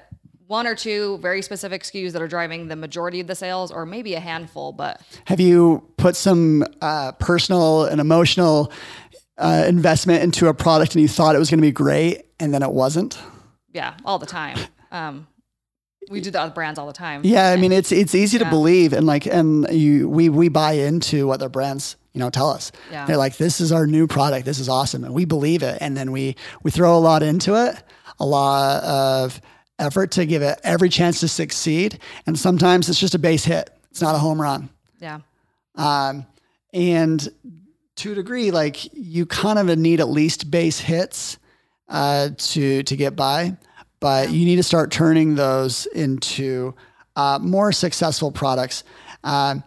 one 0.52 0.66
or 0.66 0.74
two 0.74 1.16
very 1.18 1.40
specific 1.40 1.82
SKUs 1.82 2.12
that 2.12 2.20
are 2.20 2.28
driving 2.28 2.68
the 2.68 2.76
majority 2.76 3.20
of 3.20 3.26
the 3.26 3.34
sales, 3.34 3.72
or 3.72 3.86
maybe 3.86 4.14
a 4.14 4.20
handful. 4.20 4.70
But 4.70 5.00
have 5.24 5.40
you 5.40 5.82
put 5.96 6.14
some 6.14 6.62
uh, 6.82 7.12
personal 7.12 7.86
and 7.86 8.02
emotional 8.02 8.70
uh, 9.38 9.64
investment 9.66 10.22
into 10.22 10.48
a 10.48 10.54
product 10.54 10.94
and 10.94 11.00
you 11.00 11.08
thought 11.08 11.34
it 11.34 11.38
was 11.38 11.48
going 11.48 11.58
to 11.58 11.66
be 11.66 11.72
great 11.72 12.26
and 12.38 12.52
then 12.52 12.62
it 12.62 12.70
wasn't? 12.70 13.18
Yeah, 13.72 13.94
all 14.04 14.18
the 14.18 14.26
time. 14.26 14.58
Um, 14.90 15.26
we 16.10 16.20
do 16.20 16.30
that 16.30 16.44
with 16.44 16.54
brands 16.54 16.78
all 16.78 16.86
the 16.86 16.92
time. 16.92 17.22
Yeah, 17.24 17.48
I 17.48 17.56
mean 17.56 17.72
it's 17.72 17.90
it's 17.90 18.14
easy 18.14 18.36
yeah. 18.36 18.44
to 18.44 18.50
believe 18.50 18.92
and 18.92 19.06
like 19.06 19.24
and 19.24 19.66
you 19.70 20.06
we 20.06 20.28
we 20.28 20.50
buy 20.50 20.72
into 20.72 21.26
what 21.26 21.40
their 21.40 21.48
brands 21.48 21.96
you 22.12 22.18
know 22.18 22.28
tell 22.28 22.50
us. 22.50 22.72
Yeah. 22.90 23.06
They're 23.06 23.16
like 23.16 23.38
this 23.38 23.58
is 23.58 23.72
our 23.72 23.86
new 23.86 24.06
product. 24.06 24.44
This 24.44 24.58
is 24.58 24.68
awesome 24.68 25.02
and 25.02 25.14
we 25.14 25.24
believe 25.24 25.62
it 25.62 25.78
and 25.80 25.96
then 25.96 26.12
we 26.12 26.36
we 26.62 26.70
throw 26.70 26.98
a 26.98 27.00
lot 27.00 27.22
into 27.22 27.54
it, 27.54 27.82
a 28.20 28.26
lot 28.26 28.84
of 28.84 29.40
effort 29.78 30.10
to 30.12 30.26
give 30.26 30.42
it 30.42 30.60
every 30.64 30.88
chance 30.88 31.20
to 31.20 31.28
succeed 31.28 31.98
and 32.26 32.38
sometimes 32.38 32.88
it's 32.88 33.00
just 33.00 33.14
a 33.14 33.18
base 33.18 33.44
hit. 33.44 33.70
It's 33.90 34.02
not 34.02 34.14
a 34.14 34.18
home 34.18 34.40
run. 34.40 34.68
Yeah. 35.00 35.20
Um 35.74 36.26
and 36.72 37.28
to 37.96 38.12
a 38.12 38.14
degree 38.14 38.50
like 38.50 38.92
you 38.94 39.26
kind 39.26 39.58
of 39.58 39.78
need 39.78 40.00
at 40.00 40.08
least 40.08 40.50
base 40.50 40.78
hits 40.78 41.38
uh 41.88 42.30
to 42.38 42.82
to 42.82 42.96
get 42.96 43.16
by 43.16 43.56
but 44.02 44.32
you 44.32 44.44
need 44.44 44.56
to 44.56 44.64
start 44.64 44.90
turning 44.90 45.36
those 45.36 45.86
into 45.86 46.74
uh, 47.14 47.38
more 47.40 47.70
successful 47.70 48.32
products. 48.32 48.82
Um, 49.22 49.62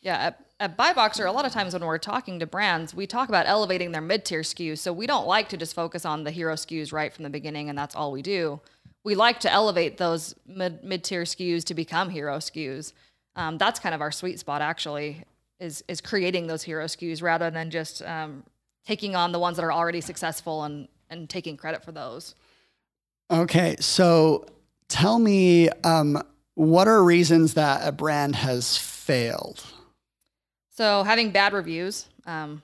yeah. 0.00 0.16
At, 0.16 0.40
at 0.58 0.78
Buyboxer, 0.78 1.26
a 1.26 1.30
lot 1.30 1.44
of 1.44 1.52
times 1.52 1.74
when 1.74 1.84
we're 1.84 1.98
talking 1.98 2.38
to 2.40 2.46
brands, 2.46 2.94
we 2.94 3.06
talk 3.06 3.28
about 3.28 3.46
elevating 3.46 3.92
their 3.92 4.00
mid 4.00 4.24
tier 4.24 4.40
SKUs. 4.40 4.78
So 4.78 4.90
we 4.90 5.06
don't 5.06 5.26
like 5.26 5.50
to 5.50 5.58
just 5.58 5.74
focus 5.74 6.06
on 6.06 6.24
the 6.24 6.30
hero 6.30 6.54
SKUs 6.54 6.94
right 6.94 7.12
from 7.12 7.24
the 7.24 7.30
beginning, 7.30 7.68
and 7.68 7.76
that's 7.76 7.94
all 7.94 8.10
we 8.10 8.22
do. 8.22 8.58
We 9.04 9.14
like 9.14 9.40
to 9.40 9.52
elevate 9.52 9.98
those 9.98 10.34
mid 10.46 11.04
tier 11.04 11.22
SKUs 11.22 11.64
to 11.64 11.74
become 11.74 12.10
hero 12.10 12.38
SKUs. 12.38 12.92
Um, 13.36 13.58
that's 13.58 13.78
kind 13.78 13.94
of 13.94 14.00
our 14.00 14.10
sweet 14.12 14.38
spot, 14.38 14.62
actually, 14.62 15.24
is 15.60 15.84
is 15.88 16.00
creating 16.00 16.46
those 16.46 16.62
hero 16.62 16.84
SKUs 16.86 17.22
rather 17.22 17.50
than 17.50 17.70
just 17.70 18.02
um, 18.02 18.44
taking 18.86 19.14
on 19.14 19.32
the 19.32 19.38
ones 19.38 19.56
that 19.56 19.64
are 19.64 19.72
already 19.72 20.00
successful 20.00 20.64
and 20.64 20.88
and 21.10 21.28
taking 21.28 21.56
credit 21.56 21.84
for 21.84 21.92
those. 21.92 22.34
Okay, 23.30 23.76
so 23.78 24.46
tell 24.88 25.18
me, 25.18 25.68
um, 25.82 26.22
what 26.54 26.88
are 26.88 27.02
reasons 27.02 27.54
that 27.54 27.86
a 27.86 27.92
brand 27.92 28.36
has 28.36 28.76
failed? 28.76 29.64
So 30.70 31.02
having 31.02 31.30
bad 31.30 31.52
reviews. 31.52 32.06
Um, 32.26 32.62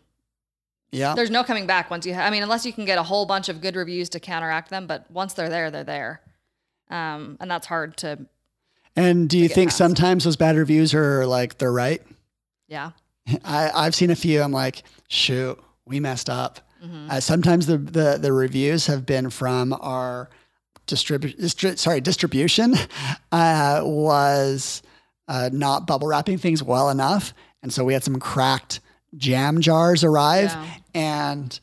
yeah. 0.92 1.14
There's 1.14 1.30
no 1.30 1.44
coming 1.44 1.66
back 1.66 1.90
once 1.90 2.04
you. 2.04 2.14
Ha- 2.14 2.22
I 2.22 2.30
mean, 2.30 2.42
unless 2.42 2.66
you 2.66 2.72
can 2.72 2.84
get 2.84 2.98
a 2.98 3.02
whole 3.02 3.26
bunch 3.26 3.48
of 3.48 3.60
good 3.60 3.76
reviews 3.76 4.08
to 4.10 4.20
counteract 4.20 4.70
them, 4.70 4.86
but 4.86 5.08
once 5.10 5.34
they're 5.34 5.48
there, 5.48 5.70
they're 5.70 5.84
there, 5.84 6.20
um, 6.90 7.36
and 7.40 7.50
that's 7.50 7.66
hard 7.66 7.96
to. 7.98 8.18
And 8.96 9.28
do 9.28 9.38
you 9.38 9.48
think 9.48 9.70
past. 9.70 9.78
sometimes 9.78 10.24
those 10.24 10.36
bad 10.36 10.56
reviews 10.56 10.92
are 10.94 11.26
like 11.26 11.58
they're 11.58 11.72
right? 11.72 12.02
Yeah. 12.68 12.90
I 13.44 13.70
I've 13.74 13.94
seen 13.94 14.10
a 14.10 14.16
few. 14.16 14.42
I'm 14.42 14.52
like, 14.52 14.82
shoot, 15.08 15.58
we 15.86 16.00
messed 16.00 16.28
up. 16.28 16.60
Mm-hmm. 16.84 17.10
Uh, 17.10 17.20
sometimes 17.20 17.66
the, 17.66 17.78
the 17.78 18.18
the 18.20 18.32
reviews 18.32 18.86
have 18.86 19.06
been 19.06 19.30
from 19.30 19.72
our 19.72 20.28
distribu- 20.86 21.38
distri- 21.38 21.78
sorry, 21.78 22.00
distribution 22.00 22.74
uh, 23.32 23.80
was 23.84 24.82
uh, 25.28 25.50
not 25.52 25.86
bubble 25.86 26.08
wrapping 26.08 26.38
things 26.38 26.62
well 26.62 26.90
enough. 26.90 27.32
And 27.62 27.72
so 27.72 27.84
we 27.84 27.92
had 27.92 28.02
some 28.02 28.18
cracked 28.18 28.80
jam 29.16 29.60
jars 29.60 30.02
arrive. 30.02 30.50
Yeah. 30.50 30.74
And 30.94 31.60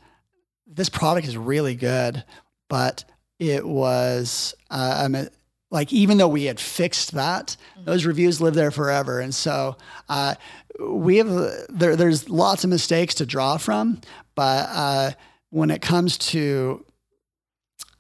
this 0.66 0.90
product 0.90 1.28
is 1.28 1.36
really 1.36 1.76
good, 1.76 2.24
but 2.70 3.04
it 3.40 3.66
was, 3.66 4.56
uh, 4.70 5.08
mean, 5.08 5.30
like, 5.70 5.92
even 5.94 6.18
though 6.18 6.28
we 6.28 6.46
had 6.46 6.60
fixed 6.60 7.12
that, 7.12 7.58
mm-hmm. 7.74 7.86
those 7.86 8.06
reviews 8.06 8.42
live 8.42 8.54
there 8.54 8.72
forever. 8.72 9.20
And 9.20 9.34
so, 9.36 9.76
uh, 10.10 10.36
we 10.80 11.18
have, 11.18 11.28
there, 11.70 11.96
there's 11.96 12.30
lots 12.30 12.64
of 12.64 12.70
mistakes 12.70 13.16
to 13.16 13.26
draw 13.26 13.58
from, 13.58 14.02
but, 14.36 14.70
uh, 14.72 15.12
when 15.50 15.72
it 15.72 15.82
comes 15.82 16.18
to 16.18 16.86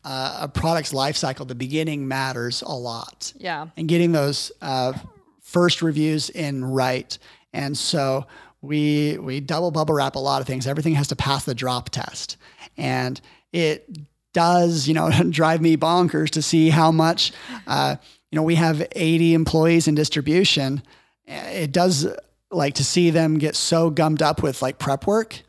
uh, 0.04 0.40
a 0.42 0.48
product's 0.48 0.94
life 0.94 1.18
cycle, 1.18 1.46
the 1.46 1.56
beginning 1.56 2.08
matters 2.08 2.62
a 2.62 2.74
lot. 2.74 3.34
Yeah. 3.38 3.68
And 3.78 3.88
getting 3.88 4.12
those 4.12 4.52
uh, 4.62 4.94
first 5.42 5.82
reviews 5.82 6.30
in 6.30 6.64
right. 6.64 7.18
And 7.54 7.78
so 7.78 8.26
we 8.62 9.18
we 9.18 9.40
double 9.40 9.72
bubble 9.72 9.96
wrap 9.96 10.16
a 10.16 10.20
lot 10.20 10.42
of 10.42 10.48
things. 10.48 10.68
Everything 10.68 10.96
has 10.96 11.08
to 11.10 11.16
pass 11.16 11.46
the 11.46 11.56
drop 11.56 11.90
test. 11.90 12.38
And 12.78 13.20
it 13.52 13.90
does, 14.38 14.88
you 14.88 14.94
know, 14.94 15.10
drive 15.30 15.62
me 15.62 15.76
bonkers 15.76 16.30
to 16.32 16.42
see 16.44 16.70
how 16.70 16.92
much, 16.92 17.32
uh, 17.66 17.96
you 18.32 18.36
know, 18.36 18.44
we 18.44 18.56
have 18.56 18.86
80 18.96 19.34
employees 19.34 19.88
in 19.88 19.96
distribution. 19.96 20.84
It 21.26 21.72
does 21.72 22.08
like 22.52 22.76
to 22.76 22.84
see 22.84 23.10
them 23.10 23.40
get 23.40 23.56
so 23.56 23.90
gummed 23.90 24.22
up 24.22 24.44
with 24.44 24.62
like 24.62 24.78
prep 24.78 25.08
work 25.08 25.42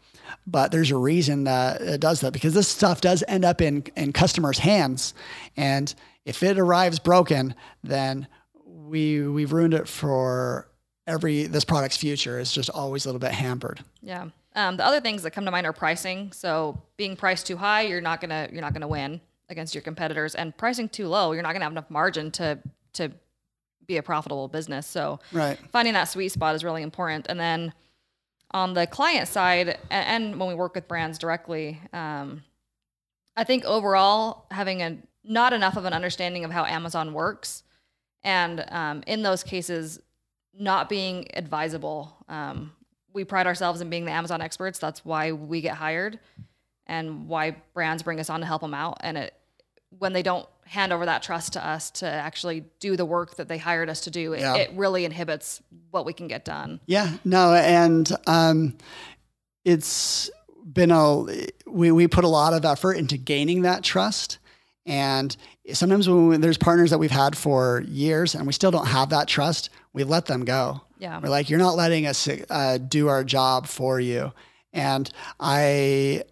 but 0.51 0.73
there's 0.73 0.91
a 0.91 0.97
reason 0.97 1.45
that 1.45 1.83
it 1.83 2.01
does 2.01 2.23
that 2.23 2.33
because 2.33 2.55
this 2.55 2.67
stuff 2.67 3.03
does 3.03 3.23
end 3.29 3.45
up 3.45 3.61
in, 3.61 3.85
in 3.97 4.15
customers' 4.15 4.59
hands. 4.59 5.13
And 5.59 5.95
if 6.25 6.43
it 6.43 6.59
arrives 6.59 6.99
broken, 6.99 7.55
then 7.85 8.27
we 8.65 9.21
we've 9.29 9.53
ruined 9.53 9.75
it 9.75 9.87
for 9.87 10.67
every 11.07 11.45
this 11.45 11.67
product's 11.67 11.99
future 11.99 12.39
is 12.39 12.51
just 12.51 12.71
always 12.71 13.05
a 13.05 13.09
little 13.09 13.19
bit 13.19 13.33
hampered. 13.33 13.85
Yeah. 14.01 14.29
Um, 14.59 14.77
the 14.77 14.85
other 14.85 15.01
things 15.01 15.23
that 15.23 15.31
come 15.31 15.45
to 15.45 15.53
mind 15.53 15.69
are 15.69 15.73
pricing. 15.73 16.33
So 16.33 16.83
being 16.97 17.15
priced 17.15 17.47
too 17.47 17.57
high, 17.57 17.83
you're 17.83 18.01
not 18.01 18.21
gonna 18.21 18.49
you're 18.51 18.61
not 18.61 18.73
gonna 18.73 18.89
win 18.89 19.21
against 19.49 19.73
your 19.73 19.83
competitors, 19.83 20.35
and 20.35 20.55
pricing 20.57 20.89
too 20.89 21.07
low, 21.07 21.31
you're 21.31 21.45
not 21.45 21.53
gonna 21.53 21.65
have 21.65 21.73
enough 21.73 21.89
margin 21.91 22.33
to 22.33 22.59
to 22.95 23.13
be 23.87 23.99
a 23.99 24.03
profitable 24.03 24.49
business. 24.49 24.85
So 24.85 25.21
right. 25.33 25.57
finding 25.71 25.95
that 25.95 26.05
sweet 26.05 26.31
spot 26.31 26.57
is 26.57 26.65
really 26.65 26.83
important. 26.83 27.27
And 27.29 27.39
then 27.39 27.73
on 28.51 28.75
the 28.75 28.87
client 28.87 29.29
side, 29.29 29.79
and, 29.91 30.39
when 30.41 30.49
we 30.49 30.55
work 30.55 30.75
with 30.75 30.89
brands 30.89 31.19
directly, 31.19 31.81
um, 31.93 32.43
I 33.37 33.45
think 33.45 33.65
overall 33.65 34.47
having 34.51 34.83
a 34.83 34.99
not 35.23 35.53
enough 35.53 35.77
of 35.77 35.85
an 35.85 35.93
understanding 35.93 36.45
of 36.45 36.51
how 36.51 36.65
Amazon 36.65 37.13
works, 37.13 37.63
and 38.25 38.65
um, 38.71 39.05
in 39.07 39.23
those 39.23 39.45
cases, 39.45 40.01
not 40.53 40.89
being 40.89 41.29
advisable. 41.35 42.17
Um, 42.29 42.73
we 43.13 43.25
pride 43.25 43.47
ourselves 43.47 43.81
in 43.81 43.91
being 43.91 44.05
the 44.05 44.13
Amazon 44.13 44.41
experts. 44.41 44.79
That's 44.79 45.05
why 45.05 45.33
we 45.33 45.61
get 45.61 45.75
hired, 45.75 46.19
and 46.87 47.29
why 47.29 47.57
brands 47.75 48.03
bring 48.03 48.21
us 48.21 48.31
on 48.31 48.41
to 48.41 48.47
help 48.47 48.63
them 48.63 48.75
out. 48.75 48.99
And 49.01 49.17
it, 49.17 49.35
when 49.99 50.13
they 50.13 50.23
don't 50.23 50.47
hand 50.65 50.93
over 50.93 51.07
that 51.07 51.23
trust 51.23 51.55
to 51.55 51.67
us 51.67 51.91
to 51.91 52.07
actually 52.07 52.65
do 52.79 52.97
the 52.97 53.07
work 53.07 53.37
that 53.37 53.49
they 53.49 53.57
hired 53.57 53.89
us 53.89 54.03
to 54.03 54.11
do, 54.11 54.35
it, 54.35 54.41
yeah. 54.41 54.57
it 54.57 54.71
really 54.75 55.05
inhibits 55.05 55.63
what 55.91 56.05
we 56.05 56.13
can 56.13 56.29
get 56.29 56.45
done. 56.45 56.81
Yeah, 56.87 57.17
no, 57.25 57.55
and 57.55 58.11
um, 58.27 58.77
it's 59.65 60.31
been 60.71 60.91
a 60.91 61.25
we 61.67 61.91
we 61.91 62.07
put 62.07 62.25
a 62.25 62.29
lot 62.29 62.53
of 62.53 62.67
effort 62.67 62.93
into 62.95 63.17
gaining 63.17 63.63
that 63.63 63.83
trust, 63.83 64.39
And 64.89 65.37
sometimes 65.75 66.09
when 66.09 66.29
we, 66.29 66.37
there's 66.39 66.57
partners 66.57 66.91
that 66.91 66.99
we've 66.99 67.11
had 67.11 67.37
for 67.37 67.85
years 67.87 68.35
and 68.35 68.47
we 68.47 68.55
still 68.55 68.71
don't 68.71 68.87
have 68.87 69.11
that 69.11 69.29
trust, 69.29 69.69
we 69.93 70.03
let 70.03 70.25
them 70.27 70.45
go. 70.47 70.81
Yeah. 70.99 71.21
We're 71.21 71.29
like, 71.29 71.49
you're 71.49 71.59
not 71.59 71.77
letting 71.77 72.07
us 72.07 72.29
uh, 72.51 72.79
do 72.79 73.09
our 73.09 73.25
job 73.25 73.67
for 73.67 74.01
you. 74.01 74.33
And 74.73 75.11
I, 75.39 76.25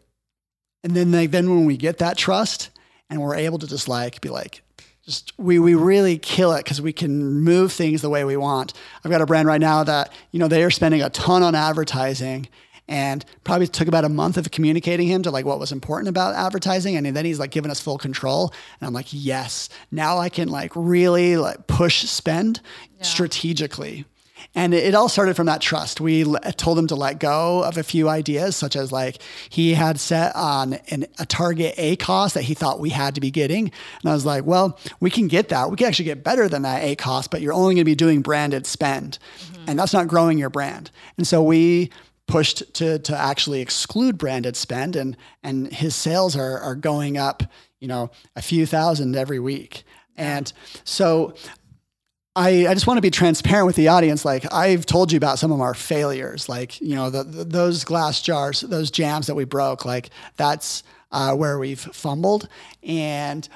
and 0.82 0.94
then 0.94 1.12
like, 1.12 1.30
then 1.30 1.49
when 1.50 1.64
we 1.64 1.76
get 1.76 1.99
that 1.99 2.18
trust 2.18 2.70
and 3.08 3.20
we're 3.20 3.37
able 3.37 3.58
to 3.58 3.66
just 3.66 3.88
like 3.88 4.20
be 4.20 4.28
like, 4.28 4.62
just 5.04 5.32
we 5.38 5.61
we 5.61 5.76
really 5.76 6.18
kill 6.18 6.52
it 6.52 6.64
because 6.64 6.82
we 6.82 6.92
can 6.92 7.23
move 7.23 7.73
things 7.73 8.02
the 8.02 8.11
way 8.11 8.25
we 8.25 8.37
want. 8.37 8.73
I've 9.04 9.11
got 9.11 9.23
a 9.23 9.26
brand 9.26 9.46
right 9.46 9.61
now 9.61 9.85
that 9.85 10.12
you 10.32 10.40
know 10.40 10.49
they 10.49 10.64
are 10.64 10.70
spending 10.70 11.00
a 11.00 11.08
ton 11.11 11.44
on 11.44 11.54
advertising 11.54 12.49
and 12.88 13.25
probably 13.44 13.66
took 13.66 13.88
about 13.88 14.04
a 14.04 14.08
month 14.08 14.37
of 14.37 14.50
communicating 14.50 15.08
him 15.08 15.23
to 15.23 15.30
like 15.30 15.44
what 15.44 15.58
was 15.58 15.73
important 15.73 16.08
about 16.08 16.35
advertising 16.35 16.96
and 16.96 17.16
then 17.16 17.25
he's 17.25 17.38
like 17.38 17.50
giving 17.50 17.70
us 17.70 17.80
full 17.80 17.99
control 17.99 18.52
and 18.80 18.87
i'm 18.87 18.94
like 18.94 19.08
yes 19.11 19.68
now 19.90 20.18
i 20.18 20.28
can 20.28 20.49
like 20.49 20.70
really 20.76 21.37
like 21.37 21.66
push 21.66 22.04
spend 22.04 22.61
yeah. 22.96 23.02
strategically 23.02 24.04
and 24.55 24.75
it, 24.75 24.95
all 24.95 25.09
started 25.09 25.37
from 25.37 25.47
that 25.47 25.61
trust. 25.61 26.00
We 26.00 26.25
told 26.57 26.78
him 26.78 26.87
to 26.88 26.95
let 26.95 27.19
go 27.19 27.62
of 27.62 27.76
a 27.76 27.83
few 27.83 28.09
ideas, 28.09 28.57
such 28.57 28.76
as 28.76 28.93
like 28.93 29.19
he 29.49 29.75
had 29.75 29.99
set 30.00 30.35
on 30.35 30.75
an, 30.88 31.07
a 31.19 31.26
target 31.26 31.76
ACoS 31.76 32.35
that 32.35 32.43
he 32.43 32.55
thought 32.55 32.81
we 32.81 32.90
had 32.90 33.14
to 33.14 33.21
be 33.21 33.31
getting. 33.31 33.71
And 34.02 34.11
I 34.11 34.14
was 34.14 34.25
like, 34.25 34.45
well, 34.45 34.78
we 35.00 35.11
can 35.11 35.28
get 35.28 35.49
that. 35.50 35.71
We 35.71 35.76
can 35.76 35.87
actually 35.87 36.07
get 36.07 36.25
better 36.25 36.49
than 36.49 36.62
that 36.62 36.83
ACoS, 36.83 37.31
but 37.31 37.40
you're 37.40 37.52
only 37.52 37.75
going 37.75 37.83
to 37.83 37.85
be 37.85 37.95
doing 37.95 38.23
branded 38.23 38.66
spend. 38.66 39.19
Mm-hmm. 39.38 39.64
And 39.69 39.78
that's 39.78 39.93
not 39.93 40.09
growing 40.09 40.38
your 40.38 40.50
brand. 40.50 40.90
And 41.16 41.26
so 41.26 41.43
we 41.43 41.90
pushed 42.26 42.75
to 42.75 42.99
to 42.99 43.16
actually 43.16 43.61
exclude 43.61 44.19
branded 44.19 44.57
spend 44.57 44.97
and 44.97 45.16
and 45.45 45.73
his 45.73 45.95
sales 45.95 46.37
are 46.37 46.59
are 46.59 46.75
going 46.75 47.16
up, 47.16 47.43
you 47.78 47.88
know, 47.88 48.11
a 48.35 48.43
few 48.43 48.66
thousand 48.66 49.14
every 49.14 49.38
week. 49.38 49.85
And 50.16 50.52
so 50.85 51.35
I, 52.37 52.66
I 52.69 52.75
just 52.75 52.87
want 52.87 52.99
to 52.99 53.02
be 53.02 53.11
transparent 53.11 53.66
with 53.66 53.76
the 53.76 53.88
audience. 53.88 54.25
Like 54.25 54.52
I've 54.52 54.85
told 54.85 55.11
you 55.11 55.16
about 55.16 55.38
some 55.38 55.50
of 55.50 55.61
our 55.62 55.73
failures, 55.73 56.49
like, 56.50 56.78
you 56.83 56.95
know, 56.95 57.09
the, 57.09 57.25
the, 57.25 57.45
those 57.45 57.83
glass 57.83 58.21
jars, 58.21 58.61
those 58.61 58.90
jams 58.90 59.26
that 59.26 59.35
we 59.35 59.45
broke, 59.45 59.87
like 59.87 60.11
that's 60.37 60.83
uh, 61.11 61.35
where 61.35 61.59
we've 61.59 61.81
fumbled. 61.81 62.49
And 62.83 63.49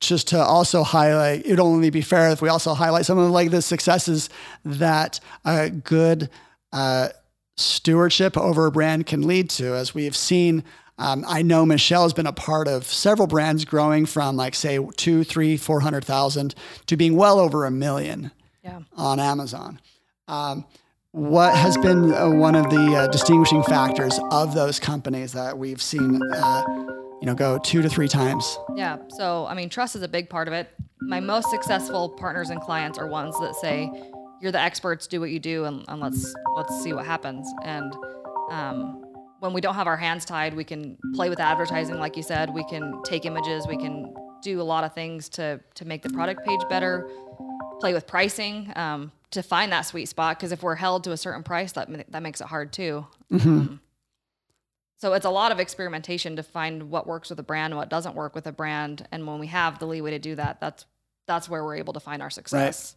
just 0.00 0.28
to 0.28 0.38
also 0.40 0.82
highlight, 0.82 1.44
it'd 1.44 1.60
only 1.60 1.90
be 1.90 2.00
fair 2.00 2.30
if 2.30 2.40
we 2.40 2.48
also 2.48 2.72
highlight 2.72 3.04
some 3.04 3.18
of 3.18 3.30
like 3.30 3.50
the 3.50 3.60
successes 3.60 4.30
that 4.64 5.20
a 5.44 5.68
good 5.68 6.30
uh, 6.72 7.10
stewardship 7.58 8.38
over 8.38 8.66
a 8.66 8.72
brand 8.72 9.06
can 9.06 9.26
lead 9.26 9.50
to, 9.50 9.74
as 9.74 9.94
we've 9.94 10.16
seen 10.16 10.64
um, 10.98 11.24
I 11.26 11.42
know 11.42 11.64
Michelle 11.64 12.02
has 12.02 12.12
been 12.12 12.26
a 12.26 12.32
part 12.32 12.68
of 12.68 12.84
several 12.84 13.26
brands 13.26 13.64
growing 13.64 14.06
from 14.06 14.36
like 14.36 14.54
say 14.54 14.78
two, 14.96 15.24
three, 15.24 15.56
four 15.56 15.80
hundred 15.80 16.04
thousand 16.04 16.54
to 16.86 16.96
being 16.96 17.16
well 17.16 17.38
over 17.38 17.64
a 17.64 17.70
million 17.70 18.30
yeah. 18.62 18.80
on 18.96 19.18
Amazon. 19.18 19.80
Um, 20.28 20.64
what 21.12 21.54
has 21.54 21.76
been 21.76 22.12
uh, 22.12 22.30
one 22.30 22.54
of 22.54 22.70
the 22.70 22.96
uh, 22.96 23.06
distinguishing 23.08 23.62
factors 23.62 24.18
of 24.30 24.54
those 24.54 24.80
companies 24.80 25.32
that 25.32 25.58
we've 25.58 25.82
seen, 25.82 26.20
uh, 26.32 26.62
you 27.20 27.26
know, 27.26 27.34
go 27.34 27.58
two 27.58 27.82
to 27.82 27.88
three 27.88 28.08
times? 28.08 28.58
Yeah. 28.74 28.98
So 29.10 29.46
I 29.46 29.54
mean, 29.54 29.68
trust 29.68 29.96
is 29.96 30.02
a 30.02 30.08
big 30.08 30.30
part 30.30 30.48
of 30.48 30.54
it. 30.54 30.70
My 31.00 31.20
most 31.20 31.50
successful 31.50 32.10
partners 32.10 32.50
and 32.50 32.60
clients 32.60 32.98
are 32.98 33.06
ones 33.06 33.38
that 33.40 33.54
say, 33.56 33.90
"You're 34.40 34.52
the 34.52 34.60
experts. 34.60 35.06
Do 35.06 35.20
what 35.20 35.30
you 35.30 35.40
do, 35.40 35.64
and, 35.64 35.84
and 35.88 36.00
let's 36.00 36.34
let's 36.54 36.82
see 36.82 36.92
what 36.92 37.04
happens." 37.04 37.46
And 37.62 37.94
um, 38.50 39.01
when 39.42 39.52
we 39.52 39.60
don't 39.60 39.74
have 39.74 39.88
our 39.88 39.96
hands 39.96 40.24
tied, 40.24 40.54
we 40.54 40.62
can 40.62 40.96
play 41.14 41.28
with 41.28 41.40
advertising, 41.40 41.98
like 41.98 42.16
you 42.16 42.22
said. 42.22 42.54
We 42.54 42.62
can 42.62 43.02
take 43.02 43.24
images. 43.24 43.66
We 43.66 43.76
can 43.76 44.14
do 44.40 44.60
a 44.60 44.62
lot 44.62 44.84
of 44.84 44.94
things 44.94 45.28
to 45.30 45.58
to 45.74 45.84
make 45.84 46.02
the 46.02 46.10
product 46.10 46.46
page 46.46 46.60
better. 46.70 47.10
Play 47.80 47.92
with 47.92 48.06
pricing 48.06 48.72
um, 48.76 49.10
to 49.32 49.42
find 49.42 49.72
that 49.72 49.80
sweet 49.80 50.08
spot. 50.08 50.38
Because 50.38 50.52
if 50.52 50.62
we're 50.62 50.76
held 50.76 51.02
to 51.04 51.10
a 51.10 51.16
certain 51.16 51.42
price, 51.42 51.72
that 51.72 51.88
that 52.12 52.22
makes 52.22 52.40
it 52.40 52.46
hard 52.46 52.72
too. 52.72 53.04
Mm-hmm. 53.32 53.48
Um, 53.48 53.80
so 54.98 55.12
it's 55.14 55.26
a 55.26 55.30
lot 55.30 55.50
of 55.50 55.58
experimentation 55.58 56.36
to 56.36 56.44
find 56.44 56.88
what 56.88 57.08
works 57.08 57.28
with 57.28 57.40
a 57.40 57.42
brand 57.42 57.72
and 57.72 57.78
what 57.78 57.88
doesn't 57.88 58.14
work 58.14 58.36
with 58.36 58.46
a 58.46 58.52
brand. 58.52 59.08
And 59.10 59.26
when 59.26 59.40
we 59.40 59.48
have 59.48 59.80
the 59.80 59.86
leeway 59.86 60.12
to 60.12 60.20
do 60.20 60.36
that, 60.36 60.60
that's 60.60 60.86
that's 61.26 61.48
where 61.48 61.64
we're 61.64 61.78
able 61.78 61.94
to 61.94 62.00
find 62.00 62.22
our 62.22 62.30
success. 62.30 62.94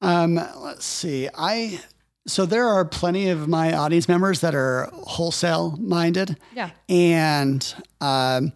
Right. 0.00 0.22
Um, 0.22 0.34
let's 0.34 0.84
see. 0.84 1.28
I 1.32 1.78
so 2.26 2.46
there 2.46 2.68
are 2.68 2.84
plenty 2.84 3.28
of 3.28 3.48
my 3.48 3.74
audience 3.74 4.08
members 4.08 4.40
that 4.40 4.54
are 4.54 4.88
wholesale 4.92 5.76
minded. 5.80 6.38
Yeah. 6.54 6.70
And 6.88 7.74
um, 8.00 8.52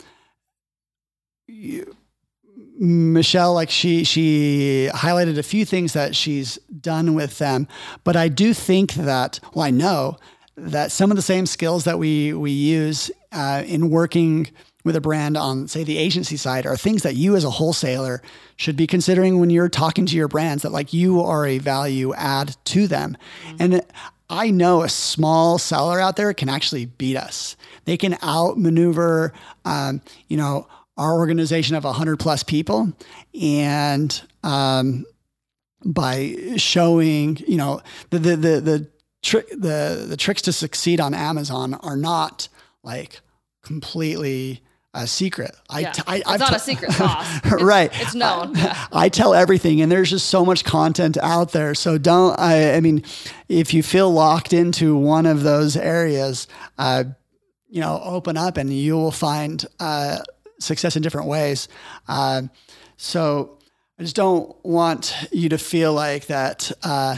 you, 1.48 1.96
Michelle, 2.78 3.54
like 3.54 3.70
she 3.70 4.04
she 4.04 4.88
highlighted 4.92 5.38
a 5.38 5.42
few 5.42 5.64
things 5.64 5.94
that 5.94 6.14
she's 6.14 6.56
done 6.80 7.14
with 7.14 7.38
them, 7.38 7.66
but 8.04 8.16
I 8.16 8.28
do 8.28 8.52
think 8.52 8.94
that 8.94 9.40
well, 9.54 9.64
I 9.64 9.70
know 9.70 10.18
that 10.56 10.92
some 10.92 11.10
of 11.10 11.16
the 11.16 11.22
same 11.22 11.46
skills 11.46 11.84
that 11.84 11.98
we 11.98 12.32
we 12.34 12.50
use 12.50 13.10
uh, 13.32 13.62
in 13.66 13.90
working 13.90 14.48
with 14.86 14.94
a 14.94 15.00
brand 15.00 15.36
on, 15.36 15.66
say, 15.66 15.82
the 15.82 15.98
agency 15.98 16.36
side 16.36 16.64
are 16.64 16.76
things 16.76 17.02
that 17.02 17.16
you 17.16 17.34
as 17.34 17.42
a 17.42 17.50
wholesaler 17.50 18.22
should 18.54 18.76
be 18.76 18.86
considering 18.86 19.40
when 19.40 19.50
you're 19.50 19.68
talking 19.68 20.06
to 20.06 20.14
your 20.14 20.28
brands 20.28 20.62
that 20.62 20.70
like 20.70 20.92
you 20.92 21.20
are 21.20 21.44
a 21.44 21.58
value 21.58 22.14
add 22.14 22.56
to 22.66 22.86
them. 22.86 23.16
Mm-hmm. 23.48 23.56
And 23.58 23.82
I 24.30 24.52
know 24.52 24.82
a 24.82 24.88
small 24.88 25.58
seller 25.58 26.00
out 26.00 26.14
there 26.14 26.32
can 26.34 26.48
actually 26.48 26.86
beat 26.86 27.16
us. 27.16 27.56
They 27.84 27.96
can 27.96 28.16
outmaneuver, 28.22 29.32
um, 29.64 30.02
you 30.28 30.36
know, 30.36 30.68
our 30.96 31.14
organization 31.14 31.74
of 31.74 31.82
100 31.82 32.20
plus 32.20 32.44
people 32.44 32.92
and 33.34 34.22
um, 34.44 35.04
by 35.84 36.36
showing, 36.58 37.38
you 37.48 37.56
know, 37.56 37.82
the, 38.10 38.20
the, 38.20 38.36
the, 38.36 38.60
the, 38.60 38.90
trick, 39.22 39.48
the, 39.50 40.06
the 40.08 40.16
tricks 40.16 40.42
to 40.42 40.52
succeed 40.52 41.00
on 41.00 41.12
Amazon 41.12 41.74
are 41.74 41.96
not 41.96 42.48
like 42.84 43.20
completely 43.64 44.62
a 44.96 45.06
secret. 45.06 45.54
I, 45.68 45.80
yeah. 45.80 45.92
I, 46.06 46.16
it's 46.16 46.28
I've 46.28 46.40
not 46.40 46.50
t- 46.50 46.56
a 46.56 46.58
secret 46.58 46.92
sauce. 46.92 47.40
It's, 47.44 47.52
right. 47.62 47.90
It's 48.00 48.14
known. 48.14 48.56
I, 48.56 48.88
I, 48.92 49.08
tell 49.08 49.34
everything, 49.34 49.80
and 49.80 49.92
there's 49.92 50.10
just 50.10 50.28
so 50.28 50.44
much 50.44 50.64
content 50.64 51.18
out 51.18 51.52
there. 51.52 51.74
So 51.74 51.98
don't. 51.98 52.38
I, 52.38 52.74
I 52.74 52.80
mean, 52.80 53.04
if 53.48 53.74
you 53.74 53.82
feel 53.82 54.10
locked 54.10 54.52
into 54.52 54.96
one 54.96 55.26
of 55.26 55.42
those 55.42 55.76
areas, 55.76 56.48
uh, 56.78 57.04
you 57.68 57.80
know, 57.80 58.00
open 58.02 58.36
up, 58.36 58.56
and 58.56 58.72
you 58.72 58.94
will 58.94 59.10
find 59.10 59.64
uh, 59.78 60.18
success 60.58 60.96
in 60.96 61.02
different 61.02 61.28
ways. 61.28 61.68
Uh, 62.08 62.42
so 62.96 63.58
I 63.98 64.02
just 64.02 64.16
don't 64.16 64.56
want 64.64 65.14
you 65.30 65.50
to 65.50 65.58
feel 65.58 65.92
like 65.92 66.26
that 66.26 66.72
uh, 66.82 67.16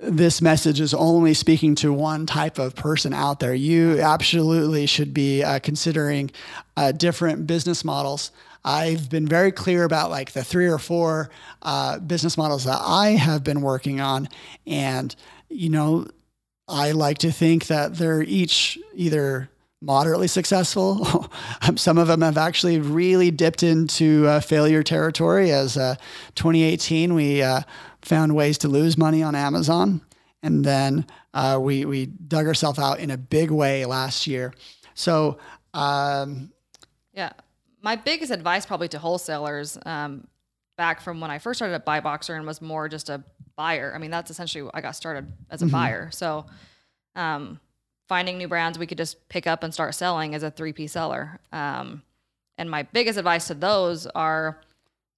this 0.00 0.40
message 0.40 0.80
is 0.80 0.94
only 0.94 1.34
speaking 1.34 1.74
to 1.76 1.92
one 1.92 2.26
type 2.26 2.58
of 2.58 2.74
person 2.74 3.12
out 3.12 3.40
there. 3.40 3.54
You 3.54 4.00
absolutely 4.00 4.86
should 4.86 5.12
be 5.12 5.42
uh, 5.42 5.58
considering 5.58 6.30
uh, 6.76 6.92
different 6.92 7.46
business 7.46 7.84
models. 7.84 8.30
I've 8.64 9.08
been 9.08 9.26
very 9.26 9.50
clear 9.50 9.84
about 9.84 10.10
like 10.10 10.32
the 10.32 10.44
three 10.44 10.66
or 10.66 10.78
four 10.78 11.30
uh, 11.62 11.98
business 11.98 12.36
models 12.36 12.64
that 12.64 12.80
I 12.80 13.10
have 13.10 13.42
been 13.42 13.60
working 13.60 14.00
on. 14.00 14.28
And, 14.66 15.14
you 15.48 15.70
know, 15.70 16.06
I 16.68 16.92
like 16.92 17.18
to 17.18 17.32
think 17.32 17.66
that 17.66 17.94
they're 17.94 18.22
each 18.22 18.78
either 18.94 19.50
moderately 19.80 20.28
successful. 20.28 21.30
Some 21.76 21.98
of 21.98 22.08
them 22.08 22.22
have 22.22 22.36
actually 22.36 22.78
really 22.78 23.30
dipped 23.30 23.62
into 23.62 24.26
uh, 24.26 24.40
failure 24.40 24.82
territory. 24.82 25.50
As 25.50 25.76
uh, 25.76 25.94
2018, 26.34 27.14
we 27.14 27.42
uh, 27.42 27.62
found 28.08 28.34
ways 28.34 28.58
to 28.58 28.68
lose 28.68 28.96
money 28.96 29.22
on 29.22 29.34
Amazon. 29.34 30.00
And 30.42 30.64
then 30.64 31.06
uh, 31.34 31.58
we, 31.60 31.84
we 31.84 32.06
dug 32.06 32.46
ourselves 32.46 32.78
out 32.78 33.00
in 33.00 33.10
a 33.10 33.16
big 33.16 33.50
way 33.50 33.84
last 33.84 34.26
year. 34.26 34.54
So, 34.94 35.38
um, 35.74 36.52
yeah, 37.12 37.32
my 37.82 37.96
biggest 37.96 38.32
advice 38.32 38.66
probably 38.66 38.88
to 38.88 38.98
wholesalers 38.98 39.78
um, 39.84 40.26
back 40.76 41.00
from 41.00 41.20
when 41.20 41.30
I 41.30 41.38
first 41.38 41.58
started 41.58 41.74
at 41.74 41.86
BuyBoxer 41.86 42.36
and 42.36 42.46
was 42.46 42.60
more 42.60 42.88
just 42.88 43.08
a 43.08 43.22
buyer. 43.56 43.92
I 43.94 43.98
mean, 43.98 44.10
that's 44.10 44.30
essentially 44.30 44.68
I 44.72 44.80
got 44.80 44.96
started 44.96 45.30
as 45.50 45.62
a 45.62 45.66
mm-hmm. 45.66 45.72
buyer. 45.72 46.10
So, 46.12 46.46
um, 47.14 47.60
finding 48.08 48.38
new 48.38 48.48
brands 48.48 48.78
we 48.78 48.86
could 48.86 48.96
just 48.96 49.28
pick 49.28 49.46
up 49.46 49.62
and 49.62 49.74
start 49.74 49.94
selling 49.94 50.34
as 50.34 50.42
a 50.42 50.50
3P 50.50 50.88
seller. 50.88 51.40
Um, 51.52 52.02
and 52.56 52.70
my 52.70 52.84
biggest 52.84 53.18
advice 53.18 53.48
to 53.48 53.54
those 53.54 54.06
are 54.06 54.60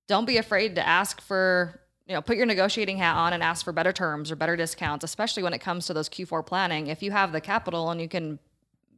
don't 0.08 0.24
be 0.24 0.38
afraid 0.38 0.74
to 0.74 0.86
ask 0.86 1.20
for 1.20 1.79
you 2.10 2.16
know, 2.16 2.20
put 2.20 2.36
your 2.36 2.44
negotiating 2.44 2.96
hat 2.96 3.16
on 3.16 3.32
and 3.32 3.40
ask 3.40 3.64
for 3.64 3.70
better 3.70 3.92
terms 3.92 4.32
or 4.32 4.36
better 4.36 4.56
discounts, 4.56 5.04
especially 5.04 5.44
when 5.44 5.52
it 5.52 5.60
comes 5.60 5.86
to 5.86 5.94
those 5.94 6.08
Q4 6.08 6.44
planning. 6.44 6.88
If 6.88 7.04
you 7.04 7.12
have 7.12 7.30
the 7.30 7.40
capital 7.40 7.88
and 7.90 8.00
you 8.00 8.08
can 8.08 8.40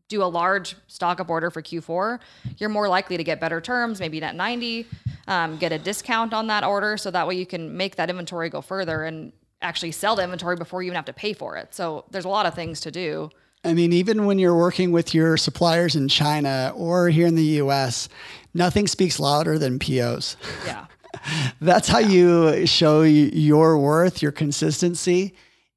do 0.08 0.22
a 0.22 0.24
large 0.24 0.76
stock 0.86 1.20
up 1.20 1.28
order 1.28 1.50
for 1.50 1.60
Q4, 1.60 2.20
you're 2.56 2.70
more 2.70 2.88
likely 2.88 3.18
to 3.18 3.22
get 3.22 3.38
better 3.38 3.60
terms, 3.60 4.00
maybe 4.00 4.18
net 4.18 4.34
90, 4.34 4.86
um, 5.28 5.58
get 5.58 5.72
a 5.72 5.78
discount 5.78 6.32
on 6.32 6.46
that 6.46 6.64
order. 6.64 6.96
So 6.96 7.10
that 7.10 7.28
way 7.28 7.34
you 7.34 7.44
can 7.44 7.76
make 7.76 7.96
that 7.96 8.08
inventory 8.08 8.48
go 8.48 8.62
further 8.62 9.04
and 9.04 9.30
actually 9.60 9.92
sell 9.92 10.16
the 10.16 10.24
inventory 10.24 10.56
before 10.56 10.82
you 10.82 10.86
even 10.86 10.96
have 10.96 11.04
to 11.04 11.12
pay 11.12 11.34
for 11.34 11.58
it. 11.58 11.74
So 11.74 12.06
there's 12.10 12.24
a 12.24 12.30
lot 12.30 12.46
of 12.46 12.54
things 12.54 12.80
to 12.80 12.90
do. 12.90 13.28
I 13.62 13.74
mean, 13.74 13.92
even 13.92 14.24
when 14.24 14.38
you're 14.38 14.56
working 14.56 14.90
with 14.90 15.12
your 15.12 15.36
suppliers 15.36 15.96
in 15.96 16.08
China 16.08 16.72
or 16.74 17.10
here 17.10 17.26
in 17.26 17.34
the 17.34 17.60
US, 17.60 18.08
nothing 18.54 18.86
speaks 18.86 19.20
louder 19.20 19.58
than 19.58 19.78
POs. 19.78 20.38
Yeah. 20.64 20.86
That's 21.60 21.88
how 21.88 21.98
you 21.98 22.66
show 22.66 23.02
your 23.02 23.78
worth, 23.78 24.22
your 24.22 24.32
consistency 24.32 25.34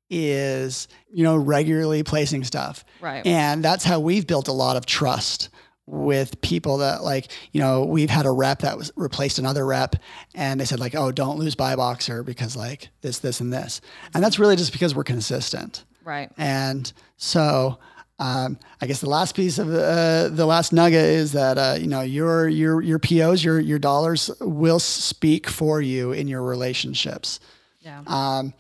is, 0.10 0.88
you 1.12 1.24
know, 1.24 1.36
regularly 1.36 2.04
placing 2.04 2.44
stuff. 2.44 2.86
Right. 3.02 3.26
And 3.26 3.64
that's 3.64 3.84
how 3.84 4.00
we've 4.00 4.28
built 4.28 4.48
a 4.48 4.52
lot 4.52 4.78
of 4.78 4.86
trust 4.86 5.50
with 5.88 6.40
people 6.42 6.78
that 6.78 7.04
like, 7.04 7.32
you 7.52 7.60
know, 7.60 7.86
we've 7.86 8.10
had 8.10 8.26
a 8.26 8.32
rep 8.32 8.60
that 8.60 8.78
was 8.78 8.92
replaced 8.96 9.38
another 9.38 9.66
rep 9.66 9.96
and 10.34 10.60
they 10.60 10.66
said 10.66 10.80
like, 10.80 10.96
oh, 10.96 11.12
don't 11.12 11.38
lose 11.38 11.56
BuyBoxer 11.56 12.26
because 12.26 12.56
like 12.56 12.90
this, 13.02 13.20
this, 13.20 13.40
and 13.40 13.54
this. 13.54 13.82
And 14.14 14.24
that's 14.24 14.40
really 14.40 14.56
just 14.56 14.72
because 14.72 14.96
we're 14.96 15.04
consistent. 15.04 15.86
Right. 16.04 16.32
And 16.38 16.92
so 17.18 17.80
um, 18.18 18.58
I 18.82 18.88
guess 18.88 19.02
the 19.02 19.10
last 19.10 19.36
piece 19.36 19.60
of 19.60 19.68
uh, 19.68 20.30
the 20.30 20.46
last 20.46 20.72
nugget 20.72 21.04
is 21.04 21.34
that 21.34 21.58
uh, 21.58 21.76
you 21.78 21.88
know 21.88 22.02
your 22.02 22.48
your 22.48 22.82
your 22.82 23.00
POs, 23.00 23.44
your 23.44 23.60
your 23.60 23.80
dollars 23.80 24.32
will 24.40 24.80
speak 24.80 25.50
for 25.50 25.82
you 25.82 26.14
in 26.14 26.28
your 26.28 26.42
relationships. 26.42 27.40
Yeah. 27.82 28.02
Um, 28.08 28.54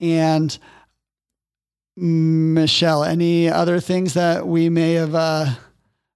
and 0.00 0.58
Michelle, 1.96 3.04
any 3.04 3.50
other 3.50 3.80
things 3.80 4.14
that 4.14 4.46
we 4.46 4.70
may 4.70 4.94
have 4.94 5.14
uh, 5.14 5.46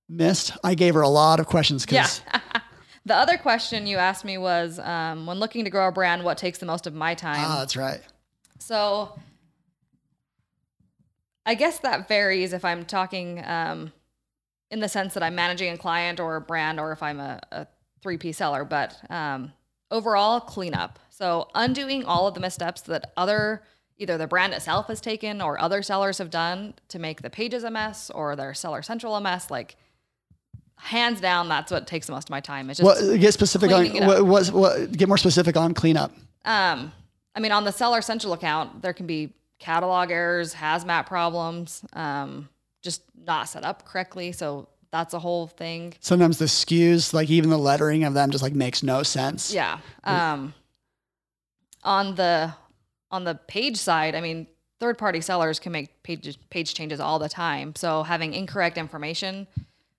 missed? 0.09 0.53
I 0.65 0.75
gave 0.75 0.95
her 0.95 1.03
a 1.03 1.09
lot 1.09 1.39
of 1.39 1.47
questions. 1.47 1.87
Yeah. 1.89 2.09
the 3.05 3.15
other 3.15 3.37
question 3.37 3.87
you 3.87 3.99
asked 3.99 4.25
me 4.25 4.39
was 4.39 4.79
um, 4.79 5.27
when 5.27 5.39
looking 5.39 5.65
to 5.65 5.71
grow 5.71 5.89
a 5.89 5.93
brand, 5.93 6.25
what 6.25 6.39
takes 6.39 6.59
the 6.59 6.67
most 6.67 6.87
of 6.87 6.95
my 6.95 7.15
time? 7.15 7.39
Ah, 7.39 7.59
that's 7.61 7.77
right. 7.77 8.01
So 8.59 9.19
I 11.51 11.55
guess 11.55 11.81
that 11.81 12.07
varies 12.07 12.53
if 12.53 12.65
I'm 12.65 12.85
talking 12.85 13.43
um, 13.45 13.93
in 14.71 14.79
the 14.79 14.89
sense 14.89 15.15
that 15.15 15.23
I'm 15.25 15.35
managing 15.35 15.73
a 15.73 15.77
client 15.77 16.21
or 16.21 16.37
a 16.37 16.41
brand 16.41 16.79
or 16.79 16.93
if 16.93 17.03
I'm 17.03 17.19
a, 17.19 17.41
a 17.51 17.67
3P 18.05 18.33
seller. 18.33 18.65
But 18.65 18.97
um, 19.11 19.53
overall, 19.91 20.39
cleanup. 20.39 21.01
So 21.09 21.49
undoing 21.57 22.05
all 22.05 22.29
of 22.29 22.35
the 22.35 22.41
missteps 22.41 22.83
that 22.83 23.13
other 23.17 23.65
either 23.99 24.17
the 24.17 24.29
brand 24.29 24.53
itself 24.55 24.87
has 24.87 25.01
taken 25.01 25.43
or 25.43 25.61
other 25.61 25.83
sellers 25.83 26.19
have 26.19 26.31
done 26.31 26.75
to 26.87 27.01
make 27.01 27.21
the 27.21 27.31
pages 27.31 27.65
a 27.65 27.71
mess 27.71 28.11
or 28.11 28.37
their 28.37 28.55
seller 28.55 28.81
central 28.81 29.17
a 29.17 29.21
mess 29.21 29.51
like 29.51 29.77
hands 30.77 31.21
down 31.21 31.51
that's 31.51 31.71
what 31.71 31.87
takes 31.87 32.07
the 32.07 32.13
most 32.13 32.29
of 32.29 32.31
my 32.31 32.41
time 32.41 32.71
it's 32.71 32.81
just 32.81 33.11
What 33.11 33.21
get 33.21 33.35
specific 33.35 33.71
on 33.71 34.07
what, 34.07 34.25
what, 34.25 34.47
what 34.53 34.93
get 34.93 35.07
more 35.07 35.19
specific 35.19 35.55
on 35.55 35.75
cleanup. 35.75 36.13
um 36.47 36.91
i 37.35 37.41
mean 37.41 37.53
on 37.53 37.65
the 37.65 37.73
seller 37.73 38.01
central 38.01 38.33
account 38.33 38.81
there 38.81 38.95
can 38.95 39.07
be 39.07 39.35
catalog 39.61 40.11
errors 40.11 40.55
hazmat 40.55 41.07
problems 41.07 41.85
um 41.93 42.49
just 42.83 43.03
not 43.25 43.49
set 43.49 43.63
up 43.63 43.85
correctly 43.85 44.33
so 44.33 44.67
that's 44.91 45.15
a 45.15 45.19
whole 45.19 45.47
thing 45.47 45.95
Sometimes 46.01 46.39
the 46.39 46.47
SKUs, 46.47 47.15
like 47.15 47.31
even 47.31 47.51
the 47.51 47.59
lettering 47.59 48.05
of 48.05 48.15
them, 48.15 48.31
just 48.31 48.43
like 48.43 48.55
makes 48.55 48.83
no 48.83 49.03
sense. 49.03 49.53
Yeah. 49.55 49.79
Um, 50.03 50.53
on 51.85 52.17
the 52.17 52.53
on 53.11 53.25
the 53.25 53.35
page 53.35 53.77
side, 53.77 54.15
I 54.15 54.21
mean, 54.21 54.47
third 54.79 54.99
party 54.99 55.21
sellers 55.21 55.59
can 55.59 55.73
make 55.73 56.03
page 56.03 56.39
page 56.51 56.75
changes 56.75 57.01
all 57.01 57.19
the 57.19 57.29
time. 57.29 57.75
So 57.77 58.03
having 58.03 58.35
incorrect 58.35 58.79
information, 58.79 59.47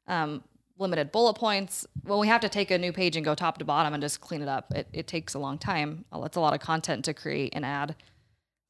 um, 0.08 0.44
limited 0.78 1.12
bullet 1.12 1.36
points, 1.36 1.86
when 2.04 2.20
we 2.20 2.28
have 2.28 2.42
to 2.42 2.50
take 2.50 2.72
a 2.72 2.78
new 2.78 2.92
page 2.92 3.16
and 3.16 3.24
go 3.24 3.36
top 3.36 3.60
to 3.60 3.66
bottom 3.66 3.94
and 3.94 4.02
just 4.02 4.20
clean 4.20 4.42
it 4.42 4.48
up, 4.50 4.74
it, 4.74 4.88
it 4.92 5.08
takes 5.08 5.34
a 5.34 5.40
long 5.40 5.58
time. 5.58 6.06
It's 6.14 6.38
a 6.38 6.42
lot 6.42 6.54
of 6.54 6.60
content 6.60 7.06
to 7.06 7.14
create 7.14 7.54
and 7.56 7.66
add. 7.66 7.96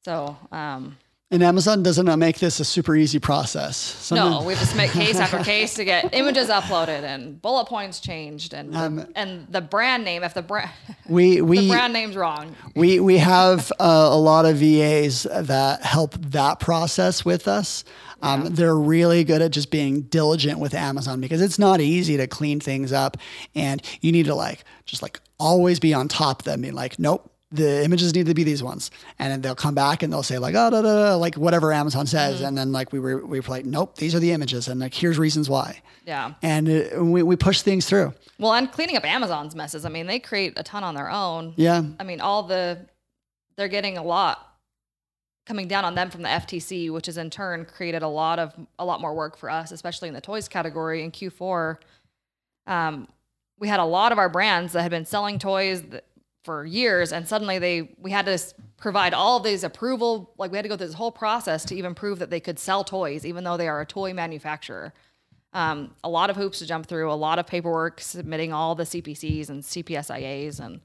So 0.04 0.36
um, 0.50 0.96
And 1.30 1.42
Amazon 1.42 1.82
doesn't 1.82 2.18
make 2.18 2.38
this 2.40 2.60
a 2.60 2.64
super 2.64 2.94
easy 2.96 3.18
process. 3.18 3.76
Sometimes- 3.76 4.30
no, 4.40 4.42
we 4.46 4.54
have 4.54 4.70
to 4.70 4.76
make 4.76 4.90
case 4.90 5.16
after 5.16 5.38
case 5.44 5.74
to 5.74 5.84
get 5.84 6.12
images 6.12 6.48
uploaded 6.48 7.04
and 7.04 7.40
bullet 7.40 7.66
points 7.66 8.00
changed 8.00 8.52
and 8.52 8.76
Um, 8.76 9.06
and 9.14 9.46
the 9.48 9.60
brand 9.60 10.04
name 10.04 10.24
if 10.24 10.34
the 10.34 10.42
brand 10.42 10.70
we 11.08 11.40
the 11.40 11.68
brand 11.68 11.92
name's 11.92 12.16
wrong. 12.16 12.54
we 12.74 13.00
we 13.00 13.18
have 13.18 13.70
uh, 13.80 13.84
a 14.12 14.18
lot 14.18 14.44
of 14.44 14.56
VAs 14.56 15.26
that 15.30 15.82
help 15.82 16.14
that 16.20 16.60
process 16.60 17.24
with 17.24 17.48
us. 17.48 17.84
Um, 18.24 18.54
They're 18.54 18.76
really 18.76 19.24
good 19.24 19.42
at 19.42 19.50
just 19.50 19.72
being 19.72 20.02
diligent 20.02 20.60
with 20.60 20.74
Amazon 20.74 21.20
because 21.20 21.40
it's 21.40 21.58
not 21.58 21.80
easy 21.80 22.16
to 22.18 22.28
clean 22.28 22.60
things 22.60 22.92
up, 22.92 23.16
and 23.56 23.82
you 24.00 24.12
need 24.12 24.26
to 24.26 24.34
like 24.36 24.62
just 24.86 25.02
like 25.02 25.18
always 25.40 25.80
be 25.80 25.92
on 25.92 26.06
top 26.06 26.42
of 26.42 26.44
them. 26.44 26.60
Being 26.60 26.74
like, 26.74 27.00
nope, 27.00 27.31
the 27.52 27.84
images 27.84 28.14
need 28.14 28.26
to 28.26 28.34
be 28.34 28.44
these 28.44 28.62
ones, 28.62 28.90
and 29.18 29.30
then 29.30 29.40
they'll 29.42 29.54
come 29.54 29.74
back 29.74 30.02
and 30.02 30.12
they'll 30.12 30.22
say 30.22 30.38
like, 30.38 30.54
oh, 30.54 30.70
da, 30.70 30.82
da, 30.82 31.10
da, 31.10 31.14
like 31.16 31.34
whatever 31.36 31.72
Amazon 31.72 32.06
says, 32.06 32.40
and 32.40 32.56
then 32.56 32.72
like 32.72 32.92
we 32.92 32.98
were 32.98 33.24
we 33.24 33.40
were 33.40 33.48
like, 33.48 33.64
nope, 33.66 33.96
these 33.96 34.14
are 34.14 34.18
the 34.20 34.32
images, 34.32 34.68
and 34.68 34.80
like 34.80 34.94
here's 34.94 35.18
reasons 35.18 35.48
why, 35.50 35.80
Yeah. 36.06 36.34
and 36.42 36.68
uh, 36.68 37.04
we 37.04 37.22
we 37.22 37.36
push 37.36 37.62
things 37.62 37.86
through. 37.86 38.14
Well, 38.38 38.54
and 38.54 38.72
cleaning 38.72 38.96
up 38.96 39.04
Amazon's 39.04 39.54
messes. 39.54 39.84
I 39.84 39.88
mean, 39.88 40.06
they 40.06 40.18
create 40.18 40.54
a 40.56 40.62
ton 40.62 40.82
on 40.82 40.94
their 40.94 41.10
own. 41.10 41.54
Yeah, 41.56 41.82
I 42.00 42.04
mean, 42.04 42.20
all 42.20 42.42
the 42.42 42.86
they're 43.56 43.68
getting 43.68 43.98
a 43.98 44.02
lot 44.02 44.48
coming 45.46 45.68
down 45.68 45.84
on 45.84 45.94
them 45.94 46.08
from 46.08 46.22
the 46.22 46.28
FTC, 46.28 46.90
which 46.90 47.06
has 47.06 47.18
in 47.18 47.28
turn 47.28 47.64
created 47.66 48.02
a 48.02 48.08
lot 48.08 48.38
of 48.38 48.54
a 48.78 48.84
lot 48.84 49.00
more 49.00 49.12
work 49.14 49.36
for 49.36 49.50
us, 49.50 49.72
especially 49.72 50.08
in 50.08 50.14
the 50.14 50.20
toys 50.20 50.48
category 50.48 51.02
in 51.04 51.10
Q4. 51.10 51.76
Um, 52.66 53.08
we 53.58 53.68
had 53.68 53.80
a 53.80 53.84
lot 53.84 54.12
of 54.12 54.18
our 54.18 54.28
brands 54.28 54.72
that 54.72 54.82
had 54.82 54.90
been 54.90 55.04
selling 55.04 55.38
toys 55.38 55.82
th- 55.82 56.02
for 56.42 56.64
years, 56.64 57.12
and 57.12 57.26
suddenly 57.26 57.58
they 57.58 57.94
we 57.98 58.10
had 58.10 58.26
to 58.26 58.38
provide 58.76 59.14
all 59.14 59.40
these 59.40 59.64
approval. 59.64 60.32
Like 60.38 60.50
we 60.50 60.58
had 60.58 60.62
to 60.62 60.68
go 60.68 60.76
through 60.76 60.88
this 60.88 60.96
whole 60.96 61.12
process 61.12 61.64
to 61.66 61.76
even 61.76 61.94
prove 61.94 62.18
that 62.18 62.30
they 62.30 62.40
could 62.40 62.58
sell 62.58 62.84
toys, 62.84 63.24
even 63.24 63.44
though 63.44 63.56
they 63.56 63.68
are 63.68 63.80
a 63.80 63.86
toy 63.86 64.12
manufacturer. 64.12 64.92
Um, 65.54 65.94
a 66.02 66.08
lot 66.08 66.30
of 66.30 66.36
hoops 66.36 66.60
to 66.60 66.66
jump 66.66 66.86
through, 66.86 67.12
a 67.12 67.14
lot 67.14 67.38
of 67.38 67.46
paperwork, 67.46 68.00
submitting 68.00 68.52
all 68.54 68.74
the 68.74 68.84
CPCs 68.84 69.50
and 69.50 69.62
CPSIAs, 69.62 70.60
and 70.60 70.80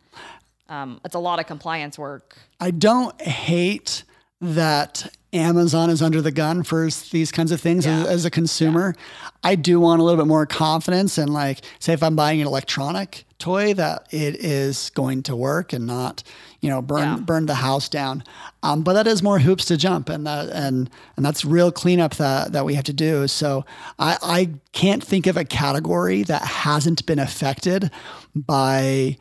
um, 0.68 1.00
it's 1.06 1.16
a 1.16 1.20
lot 1.20 1.40
of 1.40 1.48
compliance 1.48 1.98
work. 1.98 2.38
I 2.60 2.72
don't 2.72 3.20
hate 3.22 4.04
that 4.40 5.14
Amazon 5.34 5.90
is 5.90 6.02
under 6.02 6.22
the 6.22 6.32
gun 6.32 6.64
for 6.64 6.88
these 7.12 7.32
kinds 7.32 7.52
of 7.52 7.60
things 7.60 7.86
as, 7.86 8.04
Yeah. 8.04 8.10
as 8.10 8.24
a 8.26 8.30
consumer. 8.30 8.96
I 9.44 9.56
do 9.56 9.80
want 9.80 10.00
a 10.00 10.04
little 10.04 10.18
bit 10.18 10.28
more 10.28 10.46
confidence 10.46 11.18
and 11.18 11.32
like 11.34 11.62
say 11.80 11.94
if 11.94 12.02
I'm 12.02 12.16
buying 12.16 12.40
an 12.42 12.48
electronic 12.48 13.26
toy 13.40 13.74
that 13.74 14.08
it 14.12 14.36
is 14.36 14.90
going 14.96 15.24
to 15.24 15.36
work 15.36 15.74
and 15.74 15.86
not 15.86 16.24
you 16.62 16.70
know 16.70 16.82
burn 16.82 17.00
Yeah. 17.02 17.16
burn 17.18 17.46
the 17.46 17.56
house 17.56 17.90
down. 17.90 18.24
Um, 18.64 18.84
but 18.84 18.94
that 18.94 19.06
is 19.06 19.22
more 19.22 19.40
hoops 19.40 19.66
to 19.66 19.78
jump 19.78 20.08
and 20.10 20.26
that 20.26 20.50
and 20.50 20.90
and 21.18 21.26
that's 21.26 21.44
real 21.44 21.72
cleanup 21.72 22.16
that 22.16 22.54
that 22.54 22.64
we 22.66 22.76
have 22.76 22.86
to 22.86 22.94
do. 22.94 23.28
So 23.28 23.66
I 24.00 24.18
I 24.24 24.50
can't 24.72 25.04
think 25.04 25.28
of 25.28 25.36
a 25.36 25.46
category 25.46 26.24
that 26.24 26.42
hasn't 26.44 27.06
been 27.06 27.20
affected 27.20 27.92
by 28.36 29.18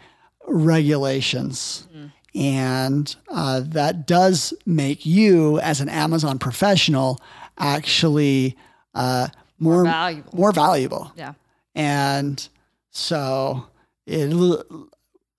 regulations. 0.48 1.86
And 2.36 3.14
uh, 3.28 3.62
that 3.64 4.06
does 4.06 4.52
make 4.66 5.06
you, 5.06 5.58
as 5.60 5.80
an 5.80 5.88
Amazon 5.88 6.38
professional, 6.38 7.18
actually 7.56 8.56
uh, 8.94 9.28
more 9.58 9.84
valuable. 9.84 10.30
More 10.34 10.52
valuable. 10.52 11.12
Yeah. 11.16 11.32
And 11.74 12.46
so 12.90 13.66
it, 14.06 14.30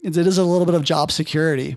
it 0.04 0.18
is 0.18 0.38
a 0.40 0.44
little 0.44 0.66
bit 0.66 0.76
of 0.76 0.84
job 0.84 1.12
security. 1.12 1.76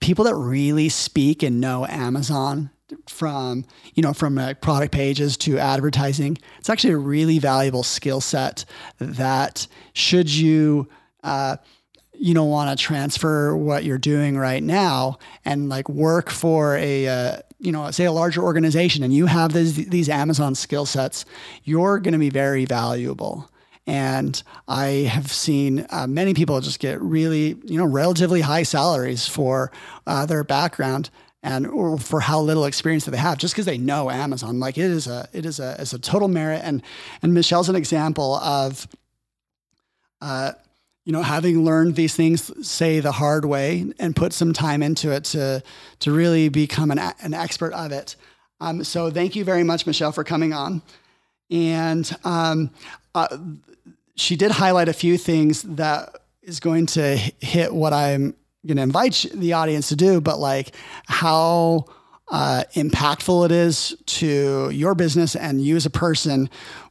People 0.00 0.24
that 0.24 0.34
really 0.34 0.88
speak 0.88 1.42
and 1.44 1.60
know 1.60 1.86
Amazon 1.86 2.70
from 3.06 3.64
you 3.94 4.02
know 4.02 4.12
from 4.12 4.36
uh, 4.36 4.52
product 4.54 4.92
pages 4.92 5.36
to 5.36 5.56
advertising 5.58 6.36
it's 6.58 6.68
actually 6.68 6.92
a 6.92 6.96
really 6.96 7.38
valuable 7.38 7.84
skill 7.84 8.20
set 8.20 8.64
that 8.98 9.68
should 9.92 10.28
you 10.28 10.88
uh, 11.22 11.56
you 12.20 12.34
don't 12.34 12.50
want 12.50 12.78
to 12.78 12.82
transfer 12.82 13.56
what 13.56 13.82
you're 13.82 13.98
doing 13.98 14.36
right 14.36 14.62
now 14.62 15.18
and 15.46 15.70
like 15.70 15.88
work 15.88 16.28
for 16.28 16.76
a 16.76 17.08
uh, 17.08 17.38
you 17.58 17.72
know 17.72 17.90
say 17.90 18.04
a 18.04 18.12
larger 18.12 18.42
organization 18.42 19.02
and 19.02 19.14
you 19.14 19.24
have 19.26 19.54
these 19.54 19.86
these 19.86 20.08
Amazon 20.08 20.54
skill 20.54 20.84
sets 20.84 21.24
you're 21.64 21.98
going 21.98 22.12
to 22.12 22.18
be 22.18 22.30
very 22.30 22.66
valuable. 22.66 23.50
And 23.86 24.40
I 24.68 25.08
have 25.10 25.32
seen 25.32 25.86
uh, 25.90 26.06
many 26.06 26.34
people 26.34 26.60
just 26.60 26.78
get 26.78 27.00
really 27.00 27.56
you 27.64 27.78
know 27.78 27.86
relatively 27.86 28.42
high 28.42 28.64
salaries 28.64 29.26
for 29.26 29.72
uh, 30.06 30.26
their 30.26 30.44
background 30.44 31.08
and 31.42 31.66
or 31.66 31.98
for 31.98 32.20
how 32.20 32.40
little 32.42 32.66
experience 32.66 33.06
that 33.06 33.12
they 33.12 33.16
have 33.16 33.38
just 33.38 33.54
because 33.54 33.64
they 33.64 33.78
know 33.78 34.10
Amazon. 34.10 34.60
Like 34.60 34.76
it 34.76 34.84
is 34.84 35.06
a 35.06 35.26
it 35.32 35.46
is 35.46 35.58
a 35.58 35.76
it's 35.78 35.94
a 35.94 35.98
total 35.98 36.28
merit. 36.28 36.60
And 36.62 36.82
and 37.22 37.32
Michelle's 37.32 37.70
an 37.70 37.76
example 37.76 38.36
of 38.36 38.86
uh, 40.20 40.52
you 41.10 41.12
know, 41.12 41.22
having 41.22 41.64
learned 41.64 41.96
these 41.96 42.14
things, 42.14 42.52
say 42.64 43.00
the 43.00 43.10
hard 43.10 43.44
way, 43.44 43.92
and 43.98 44.14
put 44.14 44.32
some 44.32 44.52
time 44.52 44.80
into 44.80 45.10
it 45.10 45.24
to 45.24 45.60
to 45.98 46.12
really 46.12 46.48
become 46.48 46.92
an, 46.92 47.00
an 47.00 47.34
expert 47.34 47.72
of 47.72 47.90
it. 47.90 48.14
Um, 48.60 48.84
so 48.84 49.10
thank 49.10 49.34
you 49.34 49.42
very 49.42 49.64
much, 49.64 49.88
Michelle, 49.88 50.12
for 50.12 50.22
coming 50.22 50.52
on. 50.52 50.82
And 51.50 52.08
um, 52.22 52.70
uh, 53.12 53.38
she 54.14 54.36
did 54.36 54.52
highlight 54.52 54.88
a 54.88 54.92
few 54.92 55.18
things 55.18 55.62
that 55.62 56.14
is 56.42 56.60
going 56.60 56.86
to 56.86 57.16
hit 57.40 57.74
what 57.74 57.92
I'm 57.92 58.36
going 58.64 58.76
to 58.76 58.82
invite 58.84 59.26
the 59.34 59.54
audience 59.54 59.88
to 59.88 59.96
do, 59.96 60.20
but 60.20 60.38
like 60.38 60.76
how 61.06 61.86
uh, 62.28 62.62
impactful 62.74 63.46
it 63.46 63.50
is 63.50 63.96
to 64.06 64.70
your 64.70 64.94
business 64.94 65.34
and 65.34 65.60
you 65.60 65.74
as 65.74 65.86
a 65.86 65.90
person 65.90 66.48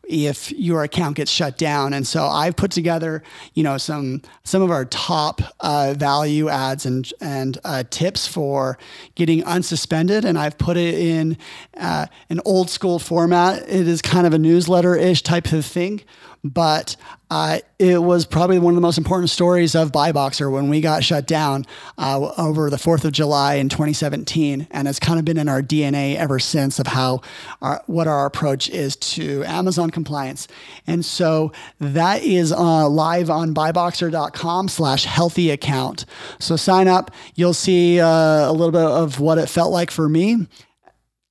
if 0.10 0.52
your 0.52 0.84
account 0.84 1.16
gets 1.16 1.32
shut 1.32 1.58
down. 1.58 1.94
And 1.94 2.06
so 2.06 2.26
I've 2.26 2.56
put 2.56 2.72
together, 2.72 3.24
you 3.54 3.64
know, 3.64 3.78
some 3.78 4.22
some 4.44 4.62
of 4.62 4.72
our 4.72 4.86
top 4.86 5.42
uh, 5.60 5.94
value 5.96 6.50
adds 6.50 6.86
and 6.86 7.10
and 7.22 7.58
uh, 7.64 7.84
tips 7.90 8.28
for 8.28 8.78
getting 9.16 9.44
unsuspended, 9.44 10.26
and 10.26 10.38
I've 10.38 10.58
put 10.58 10.76
it 10.76 10.96
in 10.96 11.38
uh, 11.78 12.08
an 12.30 12.42
old 12.44 12.70
school 12.70 13.00
format. 13.00 13.64
It 13.70 13.88
is 13.88 14.02
kind 14.02 14.26
of 14.26 14.34
a 14.34 14.40
newsletter 14.40 14.96
ish 14.96 15.22
type 15.22 15.54
of 15.54 15.66
thing 15.66 16.02
but 16.44 16.96
uh, 17.30 17.60
it 17.78 18.02
was 18.02 18.26
probably 18.26 18.58
one 18.60 18.74
of 18.74 18.76
the 18.76 18.82
most 18.82 18.98
important 18.98 19.30
stories 19.30 19.76
of 19.76 19.92
BuyBoxer 19.92 20.52
when 20.52 20.70
we 20.70 20.82
got 20.82 21.04
shut 21.04 21.28
down 21.28 21.66
uh, 21.98 22.32
over 22.38 22.70
the 22.70 22.78
4th 22.78 23.06
of 23.06 23.12
July 23.12 23.56
in 23.56 23.70
2017. 23.70 24.68
And 24.72 24.88
it's 24.88 25.00
kind 25.00 25.20
of 25.20 25.26
been 25.26 25.38
in 25.38 25.48
our 25.48 25.62
DNA 25.62 26.16
ever 26.16 26.40
since 26.40 26.80
of 26.80 26.88
how 26.88 27.22
our, 27.62 27.84
what 27.86 28.08
our 28.08 28.26
approach 28.26 28.70
is 28.70 28.96
to 28.96 29.44
Amazon 29.44 29.92
compliance. 29.92 30.48
And 30.88 31.06
so 31.06 31.52
that 31.80 32.24
is 32.24 32.52
uh, 32.52 32.90
live 32.90 33.30
on 33.30 33.54
buyboxer.com 33.54 34.68
slash 34.70 35.06
healthy 35.06 35.52
account. 35.52 36.06
So 36.40 36.56
sign 36.56 36.88
up. 36.88 37.12
You'll 37.36 37.54
see 37.54 38.00
uh, 38.00 38.50
a 38.50 38.52
little 38.52 38.72
bit 38.72 38.82
of 38.82 39.20
what 39.20 39.38
it 39.38 39.48
felt 39.50 39.72
like 39.72 39.92
for 39.92 40.10
me 40.10 40.48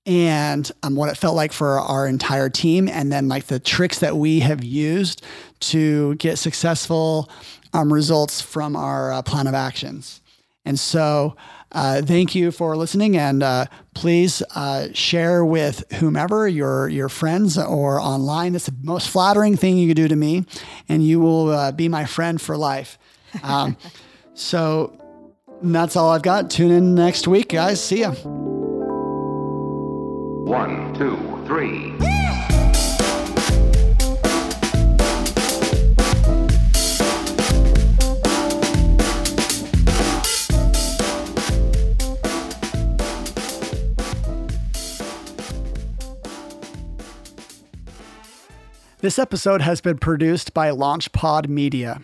and 0.07 0.71
um, 0.83 0.97
what 0.97 1.11
it 1.11 1.17
felt 1.17 1.37
like 1.37 1.53
for 1.53 1.79
our 1.79 2.07
entire 2.07 2.49
team, 2.49 2.89
and 2.89 3.13
then 3.13 3.29
like 3.29 3.47
the 3.47 3.61
tricks 3.61 3.99
that 3.99 4.17
we 4.17 4.41
have 4.41 4.65
used 4.65 5.23
to 5.61 6.15
get 6.17 6.39
successful 6.39 7.29
um, 7.73 7.93
results 7.93 8.41
from 8.41 8.77
our 8.77 9.13
uh, 9.13 9.23
plan 9.23 9.47
of 9.47 9.55
actions. 9.55 10.21
And 10.65 10.79
so, 10.79 11.37
uh, 11.73 12.03
thank 12.03 12.35
you 12.35 12.51
for 12.51 12.77
listening, 12.77 13.17
and 13.17 13.43
uh, 13.43 13.67
please 13.95 14.43
uh, 14.55 14.89
share 14.95 15.45
with 15.45 15.85
whomever 15.95 16.49
your 16.49 16.89
your 16.89 17.09
friends 17.09 17.59
or 17.59 18.01
online. 18.01 18.55
It's 18.55 18.67
the 18.67 18.75
most 18.83 19.11
flattering 19.11 19.57
thing 19.57 19.77
you 19.77 19.89
can 19.89 19.97
do 19.97 20.09
to 20.09 20.17
me, 20.17 20.47
and 20.89 21.05
you 21.05 21.21
will 21.21 21.51
uh, 21.51 21.73
be 21.73 21.89
my 21.89 22.07
friend 22.07 22.41
for 22.41 22.57
life. 22.57 22.99
Um, 23.43 23.77
so 24.35 24.99
that's 25.63 25.97
all 25.97 26.11
I've 26.11 26.23
got. 26.23 26.51
Tune 26.51 26.71
in 26.71 26.95
next 26.95 27.29
week, 27.29 27.51
guys. 27.51 27.83
See 27.83 28.01
ya. 28.01 28.15
One, 30.45 30.95
two, 30.95 31.17
three. 31.47 31.95
This 49.01 49.19
episode 49.19 49.61
has 49.61 49.81
been 49.81 49.99
produced 49.99 50.53
by 50.55 50.71
LaunchPod 50.71 51.49
Media. 51.49 52.01